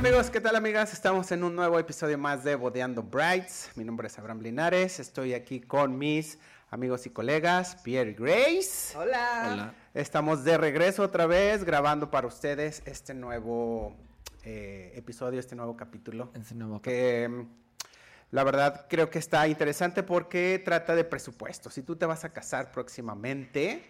[0.00, 0.30] amigos?
[0.30, 0.94] ¿Qué tal amigas?
[0.94, 3.70] Estamos en un nuevo episodio más de Bodeando Brights.
[3.74, 4.98] Mi nombre es Abraham Linares.
[4.98, 6.38] Estoy aquí con mis
[6.70, 8.96] amigos y colegas, Pierre y Grace.
[8.96, 9.50] Hola.
[9.52, 9.74] Hola.
[9.92, 13.94] Estamos de regreso otra vez grabando para ustedes este nuevo
[14.42, 16.30] eh, episodio, este nuevo capítulo.
[16.32, 17.46] Ese nuevo Que mm,
[18.30, 21.68] la verdad creo que está interesante porque trata de presupuesto.
[21.68, 23.84] Si tú te vas a casar próximamente,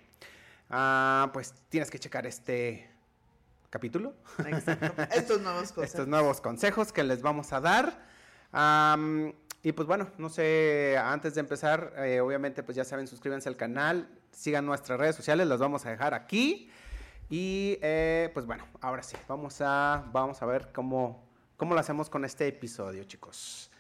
[0.70, 2.90] ah, pues tienes que checar este
[3.70, 4.14] capítulo.
[4.46, 5.02] Exacto.
[5.14, 5.90] Estos nuevos cosas.
[5.90, 8.04] estos nuevos consejos que les vamos a dar.
[9.62, 13.56] Y pues bueno, no sé, antes de empezar, eh, obviamente pues ya saben, suscríbanse al
[13.56, 16.70] canal, sigan nuestras redes sociales, las vamos a dejar aquí.
[17.28, 22.08] Y eh, pues bueno, ahora sí, vamos a, vamos a ver cómo, cómo lo hacemos
[22.08, 23.70] con este episodio, chicos.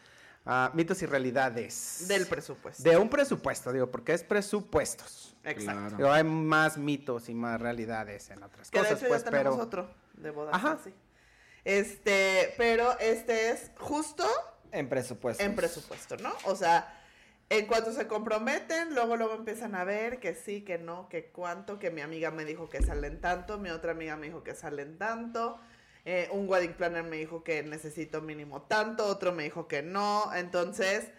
[0.44, 2.06] Ah, mitos y realidades.
[2.08, 2.82] Del presupuesto.
[2.82, 5.29] De un presupuesto, digo, porque es presupuestos.
[5.44, 5.80] Exacto.
[5.80, 5.96] Claro.
[5.96, 9.30] Digo, hay más mitos y más realidades en otras Que de cosas, hecho pues, ya
[9.30, 9.64] tenemos pero...
[9.64, 10.54] otro de bodas.
[10.54, 10.72] Ajá.
[10.72, 10.94] así.
[11.64, 14.26] Este, pero este es justo
[14.72, 15.42] En presupuesto.
[15.42, 16.32] en presupuesto, ¿no?
[16.44, 16.96] O sea,
[17.50, 21.78] en cuanto se comprometen, luego luego empiezan a ver que sí, que no, que cuánto,
[21.78, 24.98] que mi amiga me dijo que salen tanto, mi otra amiga me dijo que salen
[24.98, 25.58] tanto,
[26.04, 30.32] eh, un wedding planner me dijo que necesito mínimo tanto, otro me dijo que no,
[30.34, 31.10] entonces,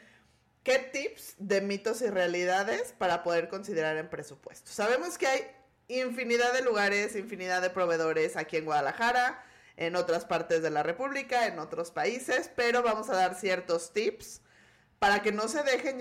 [0.63, 4.71] ¿qué tips de mitos y realidades para poder considerar en presupuesto?
[4.71, 5.41] Sabemos que hay
[5.87, 9.43] infinidad de lugares, infinidad de proveedores aquí en Guadalajara,
[9.77, 14.41] en otras partes de la República, en otros países, pero vamos a dar ciertos tips
[14.99, 15.99] para que no se dejen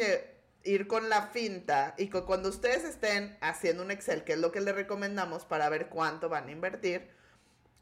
[0.62, 4.53] ir con la finta y que cuando ustedes estén haciendo un Excel, que es lo
[4.53, 7.08] que les recomendamos para ver cuánto van a invertir,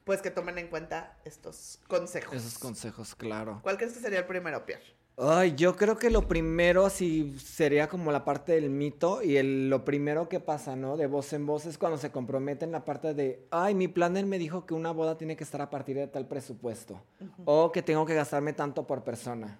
[0.04, 2.34] pues que tomen en cuenta estos consejos.
[2.34, 3.58] Esos consejos, claro.
[3.62, 4.97] ¿Cuál crees que sería el primero, Pierre?
[5.20, 9.68] Ay, yo creo que lo primero así sería como la parte del mito y el,
[9.68, 10.96] lo primero que pasa, ¿no?
[10.96, 14.38] De voz en voz es cuando se comprometen la parte de, ay, mi planner me
[14.38, 17.00] dijo que una boda tiene que estar a partir de tal presupuesto
[17.44, 19.58] o que tengo que gastarme tanto por persona.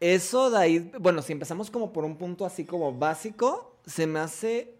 [0.00, 4.18] Eso de ahí, bueno, si empezamos como por un punto así como básico, se me
[4.18, 4.72] hace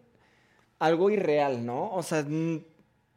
[0.79, 1.93] algo irreal, ¿no?
[1.93, 2.25] O sea,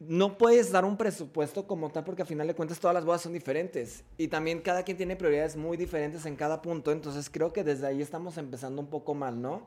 [0.00, 3.22] no puedes dar un presupuesto como tal porque al final de cuentas todas las bodas
[3.22, 7.52] son diferentes y también cada quien tiene prioridades muy diferentes en cada punto, entonces creo
[7.52, 9.66] que desde ahí estamos empezando un poco mal, ¿no?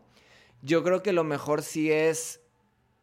[0.61, 2.39] Yo creo que lo mejor sí es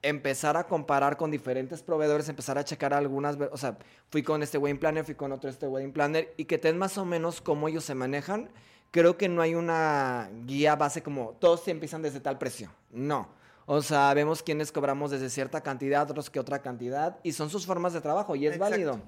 [0.01, 3.79] empezar a comparar con diferentes proveedores, empezar a checar algunas, o sea,
[4.11, 6.79] fui con este wedding planner, fui con otro este wedding planner y que te den
[6.79, 8.49] más o menos cómo ellos se manejan.
[8.91, 12.71] Creo que no hay una guía base como todos se empiezan desde tal precio.
[12.91, 13.29] No.
[13.71, 17.67] O sea, vemos quiénes cobramos desde cierta cantidad, otros que otra cantidad, y son sus
[17.67, 18.71] formas de trabajo, y es Exacto.
[18.71, 19.01] válido.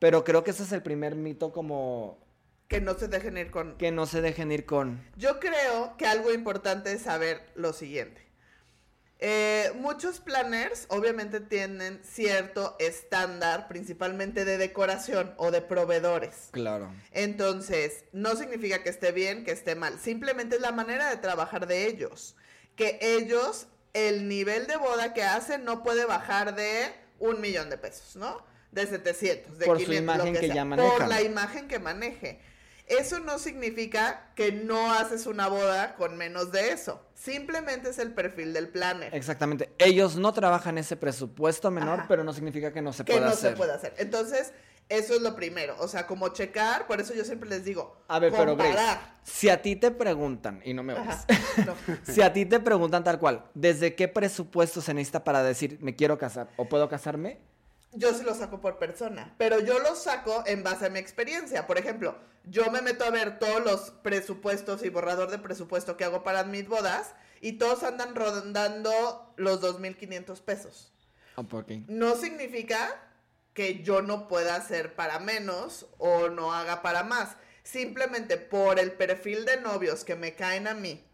[0.00, 2.18] Pero creo que ese es el primer mito como
[2.66, 3.76] Que no se dejen ir con...
[3.78, 5.00] que no se dejen ir con...
[5.16, 8.20] Yo creo que algo importante es saber lo siguiente.
[9.20, 16.48] Eh, muchos planners obviamente tienen cierto estándar, principalmente de decoración o de proveedores.
[16.50, 16.92] Claro.
[17.12, 20.00] Entonces, no significa que esté bien, que esté mal.
[20.00, 22.34] Simplemente es la manera de trabajar de ellos.
[22.74, 27.78] Que ellos, el nivel de boda que hacen no puede bajar de un millón de
[27.78, 28.44] pesos, ¿no?
[28.70, 30.54] De 700, de Por su 500, lo imagen que sea.
[30.54, 31.08] ya Por manejan.
[31.08, 32.40] la imagen que maneje.
[32.86, 37.00] Eso no significa que no haces una boda con menos de eso.
[37.14, 39.14] Simplemente es el perfil del planner.
[39.14, 39.70] Exactamente.
[39.78, 42.08] Ellos no trabajan ese presupuesto menor, Ajá.
[42.08, 43.50] pero no significa que no se que pueda no hacer.
[43.52, 43.94] se puede hacer.
[43.98, 44.52] Entonces,
[44.98, 45.74] eso es lo primero.
[45.78, 49.48] O sea, como checar, por eso yo siempre les digo, A ver, pero Grace, si
[49.48, 51.24] a ti te preguntan, y no me Ajá.
[51.28, 51.74] oyes, No.
[52.12, 55.96] si a ti te preguntan tal cual, ¿desde qué presupuesto se necesita para decir me
[55.96, 57.38] quiero casar o puedo casarme?
[57.94, 61.66] Yo sí lo saco por persona, pero yo lo saco en base a mi experiencia.
[61.66, 66.04] Por ejemplo, yo me meto a ver todos los presupuestos y borrador de presupuesto que
[66.04, 70.90] hago para mis bodas y todos andan rondando los 2.500 pesos.
[71.36, 71.82] Oh, ¿por qué?
[71.88, 72.98] No significa
[73.54, 77.36] que yo no pueda hacer para menos o no haga para más.
[77.62, 81.04] Simplemente por el perfil de novios que me caen a mí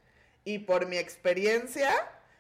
[0.45, 1.91] y por mi experiencia,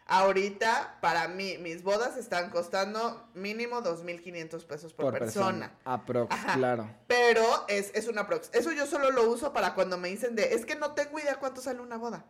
[0.07, 5.75] ahorita para mí mis bodas están costando mínimo 2.500 pesos por, persona.
[5.85, 6.55] Aprox, Ajá.
[6.55, 6.91] claro.
[7.07, 8.51] Pero es, es una prox.
[8.55, 11.37] Eso yo solo lo uso para cuando me dicen de, es que no tengo idea
[11.37, 12.25] cuánto sale una boda.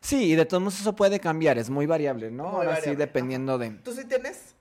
[0.00, 2.48] Sí, y de todos modos eso puede cambiar, es muy variable, ¿no?
[2.48, 3.70] Muy Ahora sí, dependiendo de...
[3.70, 4.56] ¿Tú sí tienes?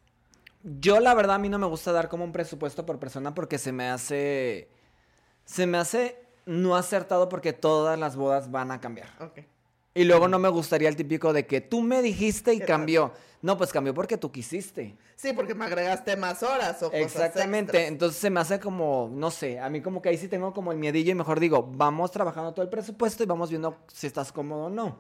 [0.63, 3.57] Yo la verdad a mí no me gusta dar como un presupuesto por persona porque
[3.57, 4.69] se me hace...
[5.45, 9.09] Se me hace no acertado porque todas las bodas van a cambiar.
[9.93, 13.11] Y luego no me gustaría el típico de que tú me dijiste y ¿Qué cambió.
[13.41, 14.95] No, pues cambió porque tú quisiste.
[15.15, 17.87] Sí, porque me agregaste más horas o cosas Exactamente.
[17.87, 20.71] Entonces se me hace como, no sé, a mí como que ahí sí tengo como
[20.71, 24.31] el miedillo y mejor digo, vamos trabajando todo el presupuesto y vamos viendo si estás
[24.31, 24.99] cómodo o no.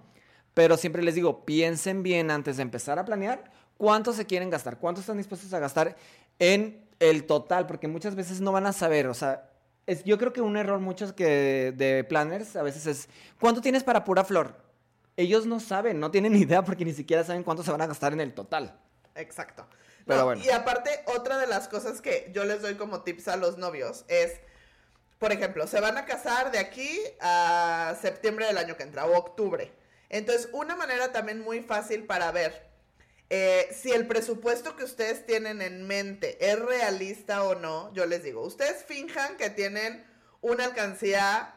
[0.53, 4.77] Pero siempre les digo, piensen bien antes de empezar a planear cuánto se quieren gastar,
[4.77, 5.95] cuánto están dispuestos a gastar
[6.37, 9.49] en el total, porque muchas veces no van a saber, o sea,
[9.87, 13.83] es, yo creo que un error muchos que de planners a veces es, ¿cuánto tienes
[13.83, 14.55] para pura flor?
[15.17, 18.13] Ellos no saben, no tienen idea porque ni siquiera saben cuánto se van a gastar
[18.13, 18.79] en el total.
[19.15, 19.65] Exacto.
[20.05, 20.43] Pero No, bueno.
[20.45, 24.05] Y aparte, otra de las cosas que yo les doy como tips a los novios
[24.09, 24.41] es,
[25.17, 29.17] por ejemplo, se van a casar de aquí a septiembre del año que entra o
[29.17, 29.73] octubre.
[30.09, 32.70] Entonces, una manera también muy fácil para ver
[33.33, 38.23] eh, si el presupuesto que ustedes tienen en mente es realista o no, yo les
[38.23, 40.05] digo, ustedes finjan que tienen
[40.41, 41.55] una alcancía...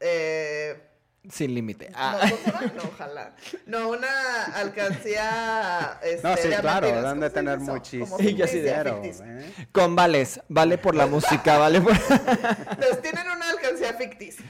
[0.00, 0.82] eh,
[1.30, 1.90] Sin límite.
[1.90, 2.28] no, Ah.
[2.74, 3.36] No, ojalá.
[3.66, 6.00] No, una alcancía.
[6.02, 8.58] Este, No, sí, de claro, deben de ¿Cómo se tener muchísimo Sí, yo sí.
[8.64, 9.54] ¿eh?
[9.70, 11.92] Con vales, vale por la música, vale por...
[12.70, 14.44] Entonces tienen una alcancía ficticia.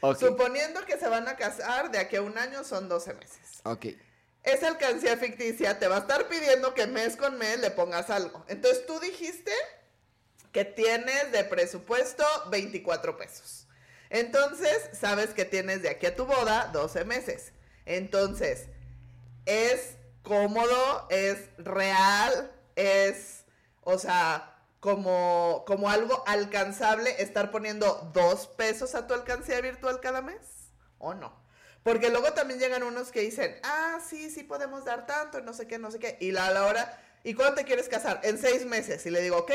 [0.00, 3.38] ok, Suponiendo que se van a casar de aquí a un año, son 12 meses.
[3.64, 3.86] ok.
[4.48, 8.46] Esa alcancía ficticia te va a estar pidiendo que mes con mes le pongas algo.
[8.48, 9.52] Entonces tú dijiste
[10.52, 13.66] que tienes de presupuesto 24 pesos.
[14.08, 17.52] Entonces, sabes que tienes de aquí a tu boda 12 meses.
[17.84, 18.68] Entonces,
[19.44, 23.44] es cómodo, es real, es,
[23.82, 30.22] o sea, como, como algo alcanzable estar poniendo dos pesos a tu alcancía virtual cada
[30.22, 31.47] mes, ¿o no?
[31.82, 35.66] Porque luego también llegan unos que dicen, ah, sí, sí podemos dar tanto, no sé
[35.66, 36.18] qué, no sé qué.
[36.20, 38.20] Y la, a la hora, ¿y cuándo te quieres casar?
[38.24, 39.04] En seis meses.
[39.06, 39.52] Y le digo, ok,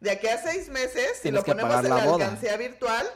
[0.00, 3.06] de aquí a seis meses, si lo ponemos en la alcancía virtual,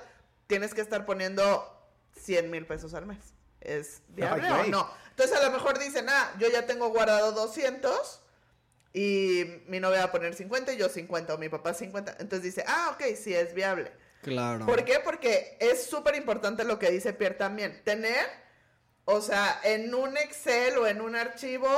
[0.47, 1.81] tienes que estar poniendo
[2.21, 3.19] 100 mil pesos al mes.
[3.61, 4.91] ¿Es viable Ay, o no?
[5.11, 8.21] Entonces a lo mejor dicen, ah, yo ya tengo guardado 200
[8.93, 12.17] y mi novia va a poner 50 y yo 50 o mi papá 50.
[12.21, 13.93] Entonces dice, ah, ok, sí es viable.
[14.23, 14.67] Claro.
[14.67, 15.01] ¿Por qué?
[15.05, 17.83] Porque es súper importante lo que dice Pierre también.
[17.85, 18.27] Tener,
[19.05, 21.69] o sea, en un Excel o en un archivo,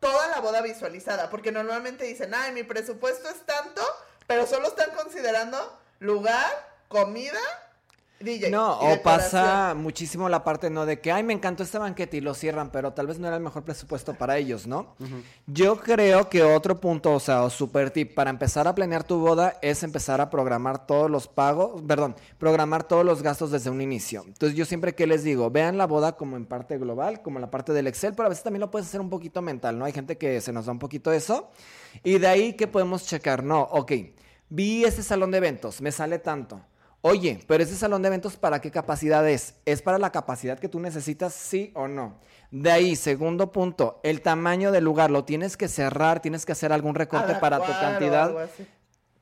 [0.00, 1.30] toda la boda visualizada.
[1.30, 3.82] Porque normalmente dicen, ay, mi presupuesto es tanto,
[4.26, 6.50] pero solo están considerando lugar,
[6.88, 7.40] comida,
[8.20, 8.50] DJ.
[8.50, 10.86] No, o pasa muchísimo la parte, ¿no?
[10.86, 13.36] De que, ay, me encantó este banquete y lo cierran, pero tal vez no era
[13.36, 14.94] el mejor presupuesto para ellos, ¿no?
[15.46, 19.18] Yo creo que otro punto, o sea, o super tip para empezar a planear tu
[19.18, 23.80] boda es empezar a programar todos los pagos, perdón, programar todos los gastos desde un
[23.80, 24.24] inicio.
[24.26, 27.50] Entonces yo siempre que les digo, vean la boda como en parte global, como la
[27.50, 29.84] parte del Excel, pero a veces también lo puedes hacer un poquito mental, ¿no?
[29.84, 31.50] Hay gente que se nos da un poquito eso.
[32.02, 33.92] Y de ahí que podemos checar, no, ok,
[34.48, 36.60] vi este salón de eventos, me sale tanto.
[37.06, 39.56] Oye, pero ese salón de eventos, ¿para qué capacidad es?
[39.66, 42.18] ¿Es para la capacidad que tú necesitas, sí o no?
[42.50, 46.72] De ahí, segundo punto, el tamaño del lugar, lo tienes que cerrar, tienes que hacer
[46.72, 48.34] algún recorte para tu cantidad.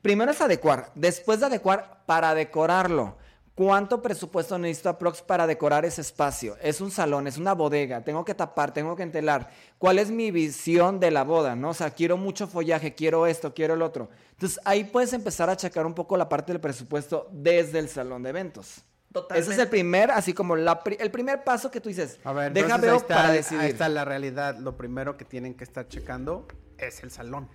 [0.01, 3.17] Primero es adecuar, después de adecuar, para decorarlo.
[3.55, 6.57] ¿Cuánto presupuesto necesito aprox para decorar ese espacio?
[6.59, 9.51] Es un salón, es una bodega, tengo que tapar, tengo que entelar.
[9.77, 11.55] ¿Cuál es mi visión de la boda?
[11.55, 11.69] ¿No?
[11.69, 14.09] O sea, quiero mucho follaje, quiero esto, quiero el otro.
[14.31, 18.23] Entonces ahí puedes empezar a checar un poco la parte del presupuesto desde el salón
[18.23, 18.83] de eventos.
[19.11, 19.41] Totalmente.
[19.51, 22.19] Ese es el primer, así como la pri- el primer paso que tú dices.
[22.23, 23.65] A ver, deja ahí veo está, para ahí decidir.
[23.65, 24.57] está la realidad.
[24.57, 26.47] Lo primero que tienen que estar checando
[26.79, 27.47] es el salón.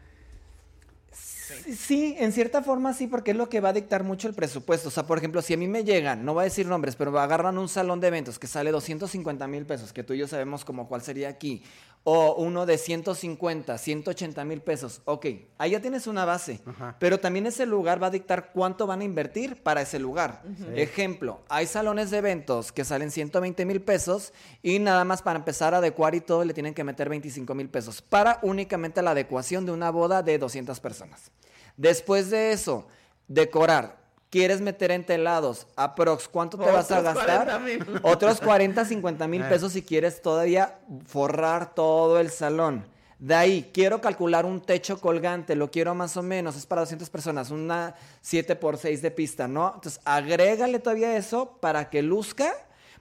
[1.64, 4.34] Sí, Sí, en cierta forma sí, porque es lo que va a dictar mucho el
[4.34, 4.88] presupuesto.
[4.88, 7.18] O sea, por ejemplo, si a mí me llegan, no voy a decir nombres, pero
[7.18, 10.64] agarran un salón de eventos que sale 250 mil pesos, que tú y yo sabemos
[10.64, 11.62] como cuál sería aquí,
[12.04, 15.02] o uno de 150, 180 mil pesos.
[15.04, 15.26] Ok,
[15.58, 16.96] ahí ya tienes una base, Ajá.
[16.98, 20.42] pero también ese lugar va a dictar cuánto van a invertir para ese lugar.
[20.74, 24.32] Ejemplo, hay salones de eventos que salen 120 mil pesos
[24.62, 27.68] y nada más para empezar a adecuar y todo le tienen que meter 25 mil
[27.68, 31.30] pesos para únicamente la adecuación de una boda de 200 personas.
[31.78, 32.86] Después de eso,
[33.28, 33.96] decorar.
[34.30, 35.66] ¿Quieres meter entelados?
[35.76, 37.46] Aprox, ¿cuánto te vas a gastar?
[37.46, 38.00] 40,000.
[38.02, 39.46] Otros 40, 50 mil Eh.
[39.48, 42.84] pesos si quieres todavía forrar todo el salón.
[43.18, 47.08] De ahí, quiero calcular un techo colgante, lo quiero más o menos, es para 200
[47.10, 49.72] personas, una 7x6 de pista, ¿no?
[49.74, 52.52] Entonces, agrégale todavía eso para que luzca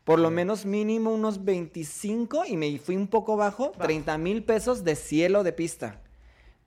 [0.06, 4.84] por lo menos mínimo unos 25 y me fui un poco bajo, 30 mil pesos
[4.86, 6.00] de cielo de pista.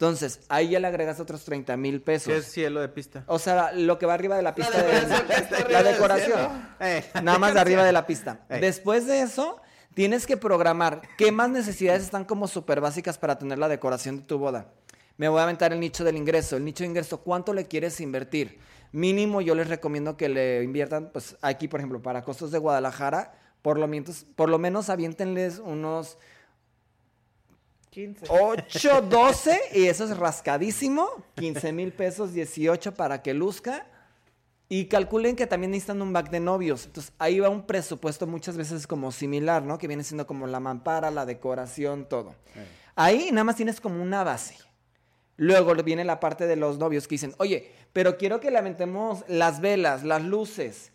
[0.01, 2.33] Entonces, ahí ya le agregas otros 30 mil pesos.
[2.33, 3.23] ¿Qué es cielo de pista?
[3.27, 4.93] O sea, lo que va arriba de la pista de
[5.71, 6.41] la del decoración.
[6.81, 8.41] Eh, Nada más de arriba de la pista.
[8.49, 8.63] Ey.
[8.63, 9.61] Después de eso,
[9.93, 14.23] tienes que programar qué más necesidades están como súper básicas para tener la decoración de
[14.23, 14.73] tu boda.
[15.19, 16.57] Me voy a aventar el nicho del ingreso.
[16.57, 18.59] El nicho de ingreso, ¿cuánto le quieres invertir?
[18.93, 23.35] Mínimo, yo les recomiendo que le inviertan, pues aquí, por ejemplo, para costos de Guadalajara,
[23.61, 26.17] por lo menos, por lo menos aviéntenles unos
[27.91, 28.27] 15.
[28.29, 31.09] 8, 12 y eso es rascadísimo.
[31.35, 33.87] 15 mil pesos, 18 para que luzca.
[34.69, 36.87] Y calculen que también necesitan un back de novios.
[36.87, 39.79] Entonces ahí va un presupuesto muchas veces como similar, ¿no?
[39.79, 42.37] Que viene siendo como la mampara, la decoración, todo.
[42.95, 44.57] Ahí nada más tienes como una base.
[45.37, 49.25] Luego viene la parte de los novios que dicen, oye, pero quiero que le aventemos
[49.27, 50.93] las velas, las luces.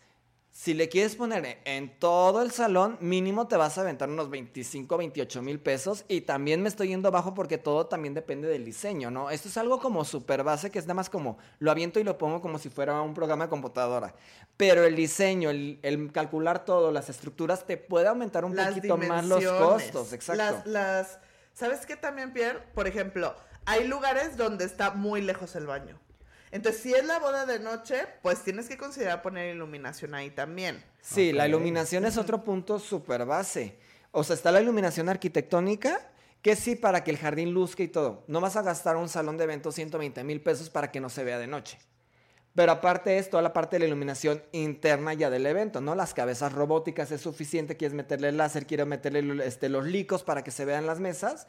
[0.56, 4.96] Si le quieres poner en todo el salón, mínimo te vas a aventar unos 25,
[4.96, 6.06] 28 mil pesos.
[6.08, 9.28] Y también me estoy yendo bajo porque todo también depende del diseño, ¿no?
[9.28, 12.16] Esto es algo como súper base, que es nada más como lo aviento y lo
[12.16, 14.14] pongo como si fuera un programa de computadora.
[14.56, 18.96] Pero el diseño, el, el calcular todo, las estructuras, te puede aumentar un Las poquito
[18.96, 20.14] más los costos.
[20.14, 20.42] Exacto.
[20.42, 21.18] Las, las,
[21.52, 22.60] ¿sabes qué también, Pierre?
[22.74, 23.36] Por ejemplo,
[23.66, 26.00] hay lugares donde está muy lejos el baño.
[26.50, 30.82] Entonces, si es la boda de noche, pues tienes que considerar poner iluminación ahí también.
[31.00, 33.78] Sí, la iluminación es otro punto súper base.
[34.12, 36.00] O sea, está la iluminación arquitectónica,
[36.42, 38.24] que sí, para que el jardín luzca y todo.
[38.28, 41.24] No vas a gastar un salón de eventos 120 mil pesos para que no se
[41.24, 41.78] vea de noche.
[42.54, 45.94] Pero aparte es toda la parte de la iluminación interna ya del evento, ¿no?
[45.94, 50.50] Las cabezas robóticas es suficiente, quieres meterle láser, quiero meterle este, los licos para que
[50.50, 51.46] se vean las mesas.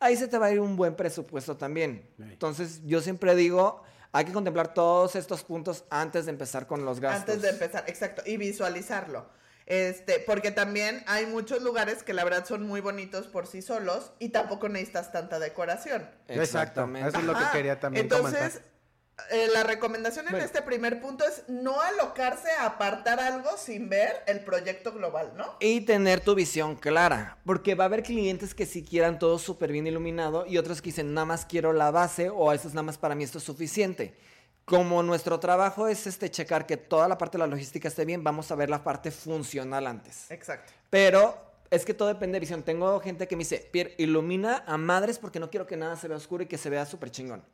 [0.00, 2.06] Ahí se te va a ir un buen presupuesto también.
[2.18, 7.00] Entonces, yo siempre digo, hay que contemplar todos estos puntos antes de empezar con los
[7.00, 7.20] gastos.
[7.20, 9.28] Antes de empezar, exacto, y visualizarlo.
[9.66, 14.10] Este, porque también hay muchos lugares que la verdad son muy bonitos por sí solos
[14.18, 16.02] y tampoco necesitas tanta decoración.
[16.26, 16.42] Exacto.
[16.42, 17.08] Exactamente.
[17.08, 18.62] Eso es lo que quería también Entonces, comentar.
[19.30, 20.44] Eh, la recomendación en Bueno.
[20.46, 25.56] este primer punto es no alocarse a apartar algo sin ver el proyecto global, ¿no?
[25.60, 29.72] Y tener tu visión clara, porque va a haber clientes que sí quieran todo súper
[29.72, 32.84] bien iluminado y otros que dicen nada más quiero la base o eso es nada
[32.84, 34.16] más para mí esto es suficiente.
[34.64, 38.22] Como nuestro trabajo es este checar que toda la parte de la logística esté bien,
[38.22, 40.30] vamos a ver la parte funcional antes.
[40.30, 40.72] Exacto.
[40.90, 41.34] Pero
[41.70, 42.62] es que todo depende de visión.
[42.62, 46.06] Tengo gente que me dice, Pierre, ilumina a madres porque no quiero que nada se
[46.08, 47.44] vea oscuro y que se vea súper chingón.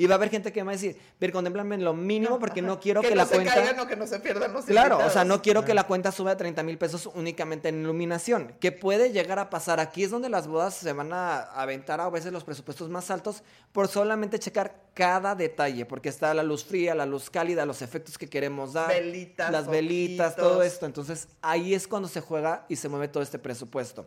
[0.00, 2.62] Y va a haber gente que me va a decir, Pierre, contémplame lo mínimo porque
[2.62, 3.54] no quiero que, no la se cuenta...
[3.54, 6.12] caigan o que no se pierdan los Claro, o sea, no quiero que la cuenta
[6.12, 9.80] suba a 30 mil pesos únicamente en iluminación, que puede llegar a pasar.
[9.80, 13.42] Aquí es donde las bodas se van a aventar a veces los presupuestos más altos
[13.72, 18.16] por solamente checar cada detalle, porque está la luz fría, la luz cálida, los efectos
[18.16, 20.86] que queremos dar, Velitas, las velitas, todo esto.
[20.86, 24.06] Entonces, ahí es cuando se juega y se mueve todo este presupuesto.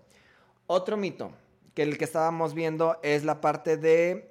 [0.68, 1.34] Otro mito,
[1.74, 4.31] que el que estábamos viendo es la parte de,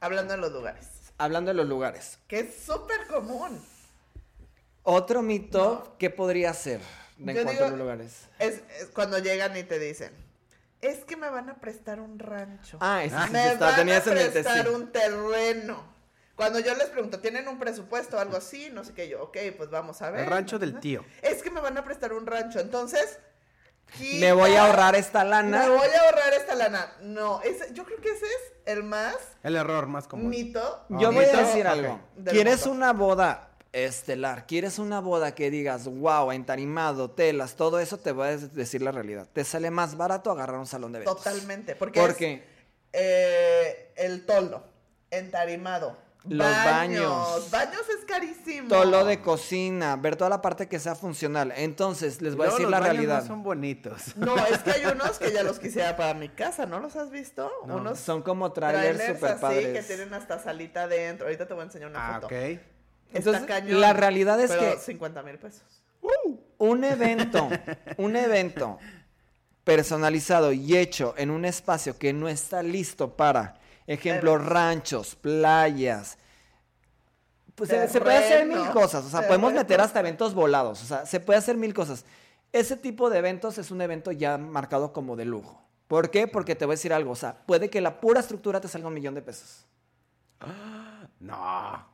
[0.00, 0.86] Hablando de los lugares.
[1.18, 2.18] hablando de los lugares.
[2.26, 3.62] Que es súper común.
[4.82, 6.80] Otro mito, ¿qué podría ser
[7.18, 8.28] de en Yo cuanto a los lugares?
[8.38, 10.12] Es, es cuando llegan y te dicen,
[10.80, 12.78] es que me van a prestar un rancho.
[12.80, 14.72] Ah, ese sí, sí me está, van tenía a eso prestar sí.
[14.74, 15.84] un terreno.
[16.34, 18.70] Cuando yo les pregunto, ¿tienen un presupuesto o algo así?
[18.72, 20.20] No sé qué yo, ok, pues vamos a ver.
[20.20, 20.80] El rancho del ¿no?
[20.80, 21.04] tío.
[21.20, 23.18] Es que me van a prestar un rancho, entonces...
[24.20, 25.62] Me voy a ahorrar esta lana.
[25.62, 26.92] Me voy a ahorrar esta lana.
[27.02, 30.28] No, ese, yo creo que ese es el más El error más común.
[30.28, 30.60] mito.
[30.88, 32.00] Yo Ah, voy a mito, decir algo.
[32.26, 32.72] ¿Quieres motor.
[32.72, 34.46] una boda estelar?
[34.46, 37.98] ¿Quieres una boda que digas, wow, entarimado, telas, todo eso?
[37.98, 39.28] Te voy a decir la realidad.
[39.32, 41.16] Te sale más barato agarrar un salón de eventos.
[41.22, 41.74] Totalmente.
[41.76, 42.44] Porque ¿Por es, qué?
[42.92, 44.64] eh, el toldo,
[45.10, 45.96] entarimado.
[46.28, 47.50] Los baños.
[47.50, 48.68] Baños es carísimo.
[48.68, 51.52] Todo lo de cocina, ver toda la parte que sea funcional.
[51.56, 53.22] Entonces, les voy a decir los la baños realidad.
[53.22, 54.16] No son bonitos.
[54.16, 57.10] No, es que hay unos que ya los quisiera para mi casa, ¿no los has
[57.10, 57.50] visto?
[57.66, 57.76] No.
[57.76, 59.78] Unos Son como trailers trailers super así padres.
[59.78, 61.26] que tienen hasta salita adentro.
[61.26, 62.26] Ahorita te voy a enseñar una Ah, foto.
[62.26, 62.32] ok.
[62.32, 62.60] Está
[63.14, 65.62] Entonces, cañón, la realidad es pero que 50 mil pesos.
[66.58, 67.48] un evento,
[67.96, 68.78] un evento
[69.64, 73.59] personalizado y hecho en un espacio que no está listo para,
[73.92, 76.18] ejemplo, ranchos, playas.
[77.54, 80.86] Pues se, se puede hacer mil cosas, o sea, podemos meter hasta eventos volados, o
[80.86, 82.04] sea, se puede hacer mil cosas.
[82.52, 85.62] Ese tipo de eventos es un evento ya marcado como de lujo.
[85.86, 86.26] ¿Por qué?
[86.26, 88.88] Porque te voy a decir algo, o sea, puede que la pura estructura te salga
[88.88, 89.66] un millón de pesos.
[91.20, 91.86] No.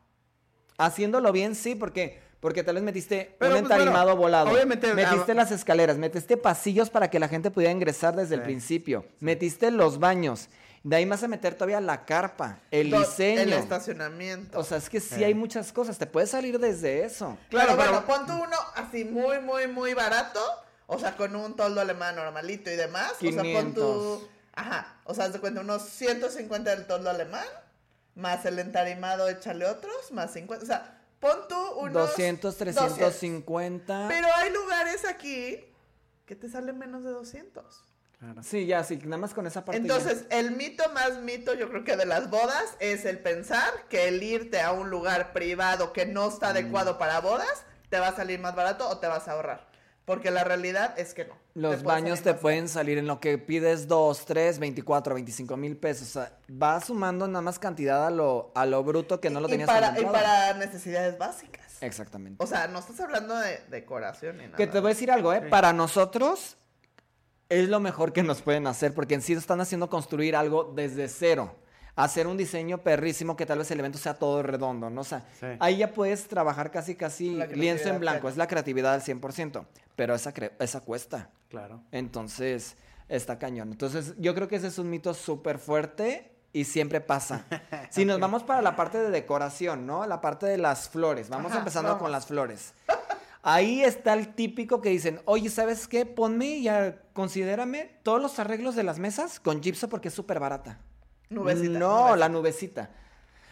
[0.78, 4.52] Haciéndolo bien, sí, porque porque tal vez metiste Pero, un pues, bueno, entarimado volado.
[4.52, 8.42] obviamente, metiste ah, las escaleras, metiste pasillos para que la gente pudiera ingresar desde el
[8.42, 9.04] Sí, principio.
[9.18, 10.48] Metiste los baños.
[10.88, 13.40] De ahí vas a meter todavía la carpa, el Do- diseño.
[13.40, 14.57] El estacionamiento.
[14.59, 15.25] o sea, es que sí Sí.
[15.25, 15.99] hay muchas cosas.
[15.99, 17.37] Te puedes salir desde eso.
[17.50, 20.40] Claro, pero bueno, pero- pon tú uno así muy, muy, muy barato.
[20.87, 23.14] O sea, con un toldo alemán normalito y demás.
[23.14, 23.75] O sea, pon 500.
[23.75, 24.28] tú.
[24.55, 24.95] Ajá.
[25.05, 27.47] O sea, haz de cuenta unos 150 del toldo alemán.
[28.14, 30.12] Más el entarimado, échale otros.
[30.12, 30.62] Más 50.
[30.62, 31.95] O sea, pon tú unos.
[32.11, 32.95] 200, 200.
[32.95, 34.07] 350.
[34.09, 35.64] Pero hay lugares aquí
[36.26, 37.83] que te salen menos de 200.
[38.18, 38.42] Claro.
[38.42, 39.78] Sí, ya, sí, nada más con esa parte.
[39.78, 39.82] ya.
[39.82, 44.08] Entonces, el mito más mito, yo creo que de las bodas, es el pensar que
[44.08, 46.50] el irte a un lugar privado que no está Mm.
[46.50, 49.68] adecuado para bodas, te va a salir más barato o te vas a ahorrar.
[50.06, 51.35] Porque la realidad es que no.
[51.54, 56.08] Los baños te pueden salir en lo que pides 2, 3, 24, 25 mil pesos.
[56.08, 59.49] O sea, va sumando nada más cantidad a lo, a lo bruto que no lo
[59.49, 61.82] y tenías para, y para necesidades básicas.
[61.82, 62.42] Exactamente.
[62.42, 64.56] O sea, no estás hablando de decoración ni nada.
[64.56, 65.40] Que te voy a decir algo, ¿eh?
[65.42, 66.56] Para nosotros
[67.48, 71.08] es lo mejor que nos pueden hacer, porque en sí están haciendo construir algo desde
[71.08, 71.54] cero.
[71.98, 75.00] hacer un diseño perrísimo que tal vez el evento sea todo redondo, ¿no?
[75.00, 75.46] O sea, Sí.
[75.60, 78.28] ahí ya puedes trabajar casi, casi lienzo en blanco.
[78.28, 79.64] Es la creatividad al 100%.
[79.94, 81.30] Pero esa, cre- esa cuesta.
[81.48, 81.80] Claro.
[81.92, 82.76] Entonces,
[83.08, 83.70] está cañón.
[83.72, 87.46] Entonces, yo creo que ese es un mito súper fuerte y siempre pasa.
[87.90, 90.06] Si nos vamos para la parte de decoración, ¿no?
[90.06, 91.30] La parte de las flores.
[91.30, 92.02] Vamos Ajá, empezando vamos.
[92.02, 92.74] con las flores.
[93.48, 96.04] Ahí está el típico que dicen, oye, ¿sabes qué?
[96.04, 96.68] Ponme y
[97.12, 100.80] considérame todos los arreglos de las mesas con gipso porque es súper barata.
[101.30, 101.78] Nubecita.
[101.78, 102.16] No, nubecita.
[102.16, 102.90] la nubecita.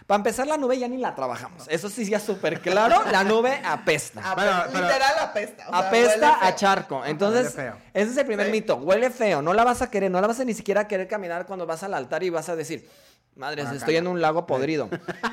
[0.08, 1.66] Para empezar, la nube ya ni la trabajamos.
[1.68, 3.02] Eso sí, ya súper claro.
[3.12, 4.20] La nube apesta.
[4.20, 5.64] Ape- Bueno, pero- literal apesta.
[5.68, 7.04] o sea, apesta a charco.
[7.04, 7.76] Entonces, huele feo.
[7.94, 8.52] ese es el primer Sí.
[8.52, 8.74] mito.
[8.76, 9.42] Huele feo.
[9.42, 10.10] No la vas a querer.
[10.10, 12.56] No la vas a ni siquiera querer caminar cuando vas al altar y vas a
[12.56, 12.88] decir,
[13.36, 13.78] madre, Guácala.
[13.78, 14.90] estoy en un lago podrido.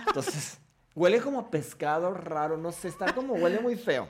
[0.08, 0.58] Entonces,
[0.96, 2.58] huele como pescado raro.
[2.58, 4.08] No sé, está como huele muy feo.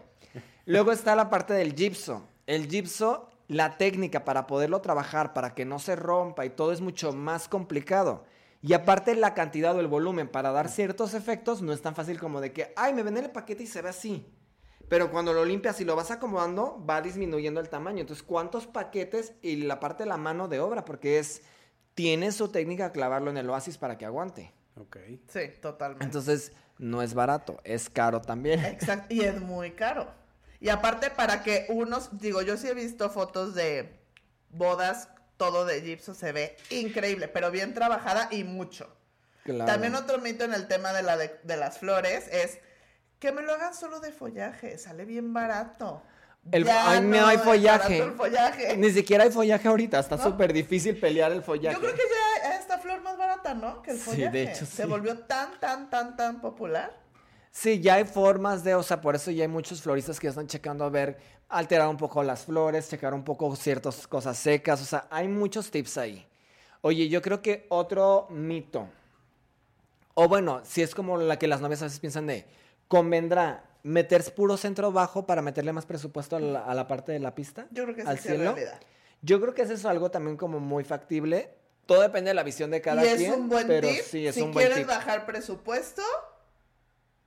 [0.66, 2.28] Luego está la parte del gipso.
[2.48, 6.82] El gipso, la técnica para poderlo trabajar, para que no se rompa y todo es
[6.82, 8.26] mucho más complicado.
[8.62, 12.20] Y aparte la cantidad o el volumen para dar ciertos efectos no es tan fácil
[12.20, 14.26] como de que, ay, me venden el paquete y se ve así.
[14.88, 18.02] Pero cuando lo limpias y lo vas acomodando, va disminuyendo el tamaño.
[18.02, 19.34] Entonces, ¿cuántos paquetes?
[19.42, 21.44] Y la parte de la mano de obra, porque es,
[21.96, 24.54] tiene su técnica clavarlo en el oasis para que aguante.
[24.76, 24.98] Ok.
[25.28, 26.04] Sí, totalmente.
[26.04, 28.66] Entonces, no es barato, es caro también.
[28.66, 30.12] Exacto, y es muy caro.
[30.60, 34.00] Y aparte para que unos, digo, yo sí he visto fotos de
[34.50, 35.08] bodas,
[35.38, 38.96] todo de gipso se ve increíble, pero bien trabajada y mucho.
[39.44, 39.72] Claro.
[39.72, 42.60] También otro mito en el tema de, la de, de las flores es
[43.20, 46.02] que me lo hagan solo de follaje, sale bien barato.
[46.52, 48.04] El- Ya ay, no hay follaje.
[48.78, 50.24] Ni siquiera hay follaje ahorita, está ¿No?
[50.24, 51.76] súper difícil pelear el follaje.
[51.76, 52.02] Yo creo que
[52.44, 53.82] ya esta flor más barata, ¿no?
[53.84, 54.30] Que el Sí, follaje.
[54.32, 54.90] de hecho, Se sí.
[54.90, 57.00] volvió tan, tan, tan, tan popular.
[57.52, 60.30] Sí, ya hay formas de, o sea, por eso ya hay muchos floristas que ya
[60.32, 61.20] están checando a ver,
[61.50, 65.70] alterar un poco las flores, checar un poco ciertas cosas secas, o sea, hay muchos
[65.70, 66.26] tips ahí.
[66.80, 68.88] Oye, yo creo que otro mito,
[70.14, 72.46] o bueno, si es como la que las novias a veces piensan de,
[72.88, 77.20] convendrá meter puro centro bajo para meterle más presupuesto a la, a la parte de
[77.20, 78.54] la pista, Yo creo que al es cielo.
[78.54, 78.80] realidad.
[79.22, 81.54] Yo creo que eso es algo también como muy factible.
[81.86, 83.34] Todo depende de la visión de cada y es quien.
[83.34, 84.02] un buen pero tip.
[84.04, 84.88] sí, es si un buen quieres tip.
[84.88, 86.02] bajar presupuesto,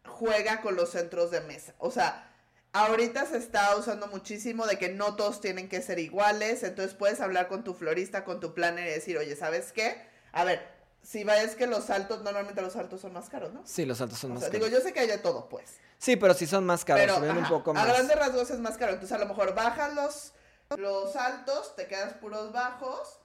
[0.07, 1.75] juega con los centros de mesa.
[1.79, 2.31] O sea,
[2.73, 6.63] ahorita se está usando muchísimo de que no todos tienen que ser iguales.
[6.63, 9.97] Entonces puedes hablar con tu florista, con tu planner y decir, oye, ¿sabes qué?
[10.33, 10.67] A ver,
[11.05, 13.63] si ves que los saltos, normalmente los saltos son más caros, ¿no?
[13.65, 14.67] Sí, los altos son O más sea, caros.
[14.67, 15.75] digo, yo sé que hay de todo, pues.
[15.99, 17.85] Sí, pero sí son más caros, Pero se ven un poco más.
[17.85, 18.93] a grandes rasgos es más caro.
[18.95, 20.33] Entonces a lo mejor bajas los,
[20.77, 23.21] los altos, te quedas puros bajos,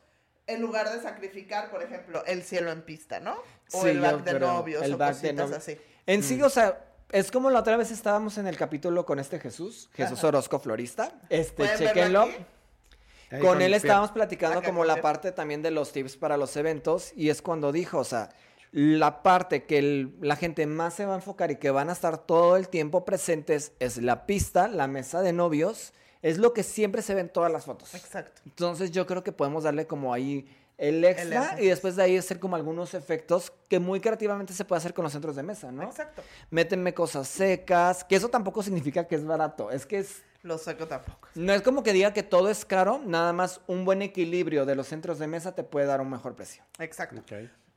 [0.47, 3.35] en lugar de sacrificar, por ejemplo, el cielo en pista, ¿no?
[3.71, 5.81] O Sí, el back de novios el o back de cositas novi- así.
[6.05, 6.23] En Mm.
[6.23, 9.89] sí, o sea, es como la otra vez estábamos en el capítulo con este Jesús,
[9.93, 10.27] Jesús Ajá.
[10.27, 11.11] Orozco Florista.
[11.29, 12.27] Este, ¿Pueden verlo chequenlo.
[13.31, 16.55] Ahí Con él estábamos platicando Acá como la parte también de los tips para los
[16.57, 18.29] eventos y es cuando dijo, o sea,
[18.71, 21.93] la parte que el- la gente más se va a enfocar y que van a
[21.93, 26.63] estar todo el tiempo presentes es la pista, la mesa de novios, es lo que
[26.63, 27.93] siempre se ve en todas las fotos.
[27.95, 28.41] Exacto.
[28.45, 31.65] Entonces yo creo que podemos darle como ahí el extra énfasis.
[31.65, 35.03] y después de ahí hacer como algunos efectos que muy creativamente se puede hacer con
[35.03, 35.83] los centros de mesa, ¿no?
[35.83, 36.21] Exacto.
[36.51, 40.23] Métenme cosas secas, que eso tampoco significa que es barato, es que es...
[40.41, 41.28] Lo saco tampoco.
[41.36, 44.75] No es como que diga que todo es caro, nada más un buen equilibrio de
[44.75, 46.63] los centros de mesa te puede dar un mejor precio.
[46.80, 47.21] Exacto.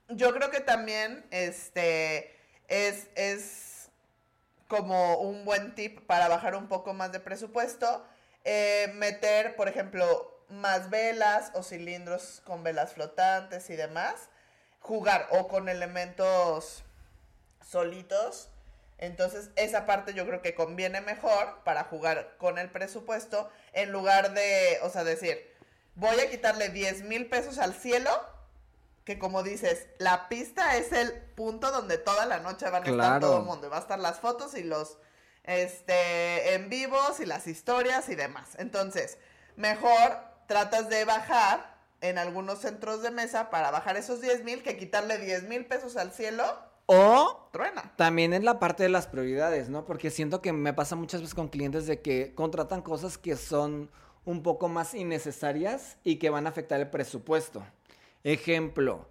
[0.08, 2.36] Yo creo que también este
[2.68, 3.88] es, es
[4.68, 8.06] como un buen tip para bajar un poco más de presupuesto.
[8.44, 14.14] eh, meter, por ejemplo, más velas o cilindros con velas flotantes y demás.
[14.80, 16.84] Jugar o con elementos
[17.64, 18.48] solitos.
[19.02, 24.32] Entonces, esa parte yo creo que conviene mejor para jugar con el presupuesto en lugar
[24.32, 25.50] de, o sea, decir,
[25.96, 28.10] voy a quitarle 10 mil pesos al cielo
[29.04, 33.20] que como dices, la pista es el punto donde toda la noche van a estar
[33.20, 33.66] todo el mundo.
[33.66, 34.98] Y va a estar las fotos y los
[35.42, 38.50] este en vivos y las historias y demás.
[38.58, 39.18] Entonces,
[39.56, 44.76] mejor tratas de bajar en algunos centros de mesa para bajar esos 10 mil que
[44.76, 46.44] quitarle 10 mil pesos al cielo,
[46.94, 47.92] O truena.
[47.96, 49.84] también en la parte de las prioridades, ¿no?
[49.84, 53.90] Porque siento que me pasa muchas veces con clientes de que contratan cosas que son
[54.24, 57.64] un poco más innecesarias y que van a afectar el presupuesto.
[58.24, 59.06] Ejemplo,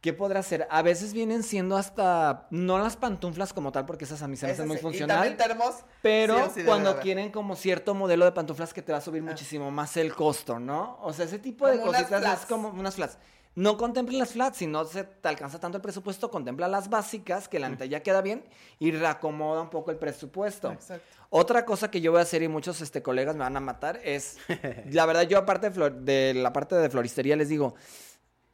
[0.00, 0.66] ¿qué podrá ser?
[0.70, 4.46] A veces vienen siendo hasta, no las pantuflas como tal, porque esas a mí se
[4.46, 4.82] me hacen muy sí.
[4.82, 5.36] Funcional.
[5.36, 9.00] termos, Pero sí sí cuando quieren como cierto modelo de pantuflas que te va a
[9.02, 9.30] subir Ah.
[9.30, 10.98] muchísimo más el costo, ¿no?
[11.02, 13.18] O sea, ese tipo de Como cositas es como unas flats.
[13.56, 17.48] No contemplen las flats, si no se te alcanza tanto el presupuesto, contempla las básicas,
[17.48, 18.44] que la neta ya queda bien,
[18.78, 20.70] y reacomoda un poco el presupuesto.
[20.72, 21.04] Exacto.
[21.30, 24.00] Otra cosa que yo voy a hacer y muchos este, colegas me van a matar
[24.04, 24.38] es,
[24.90, 27.74] la verdad yo aparte de, flor- de la parte de floristería les digo,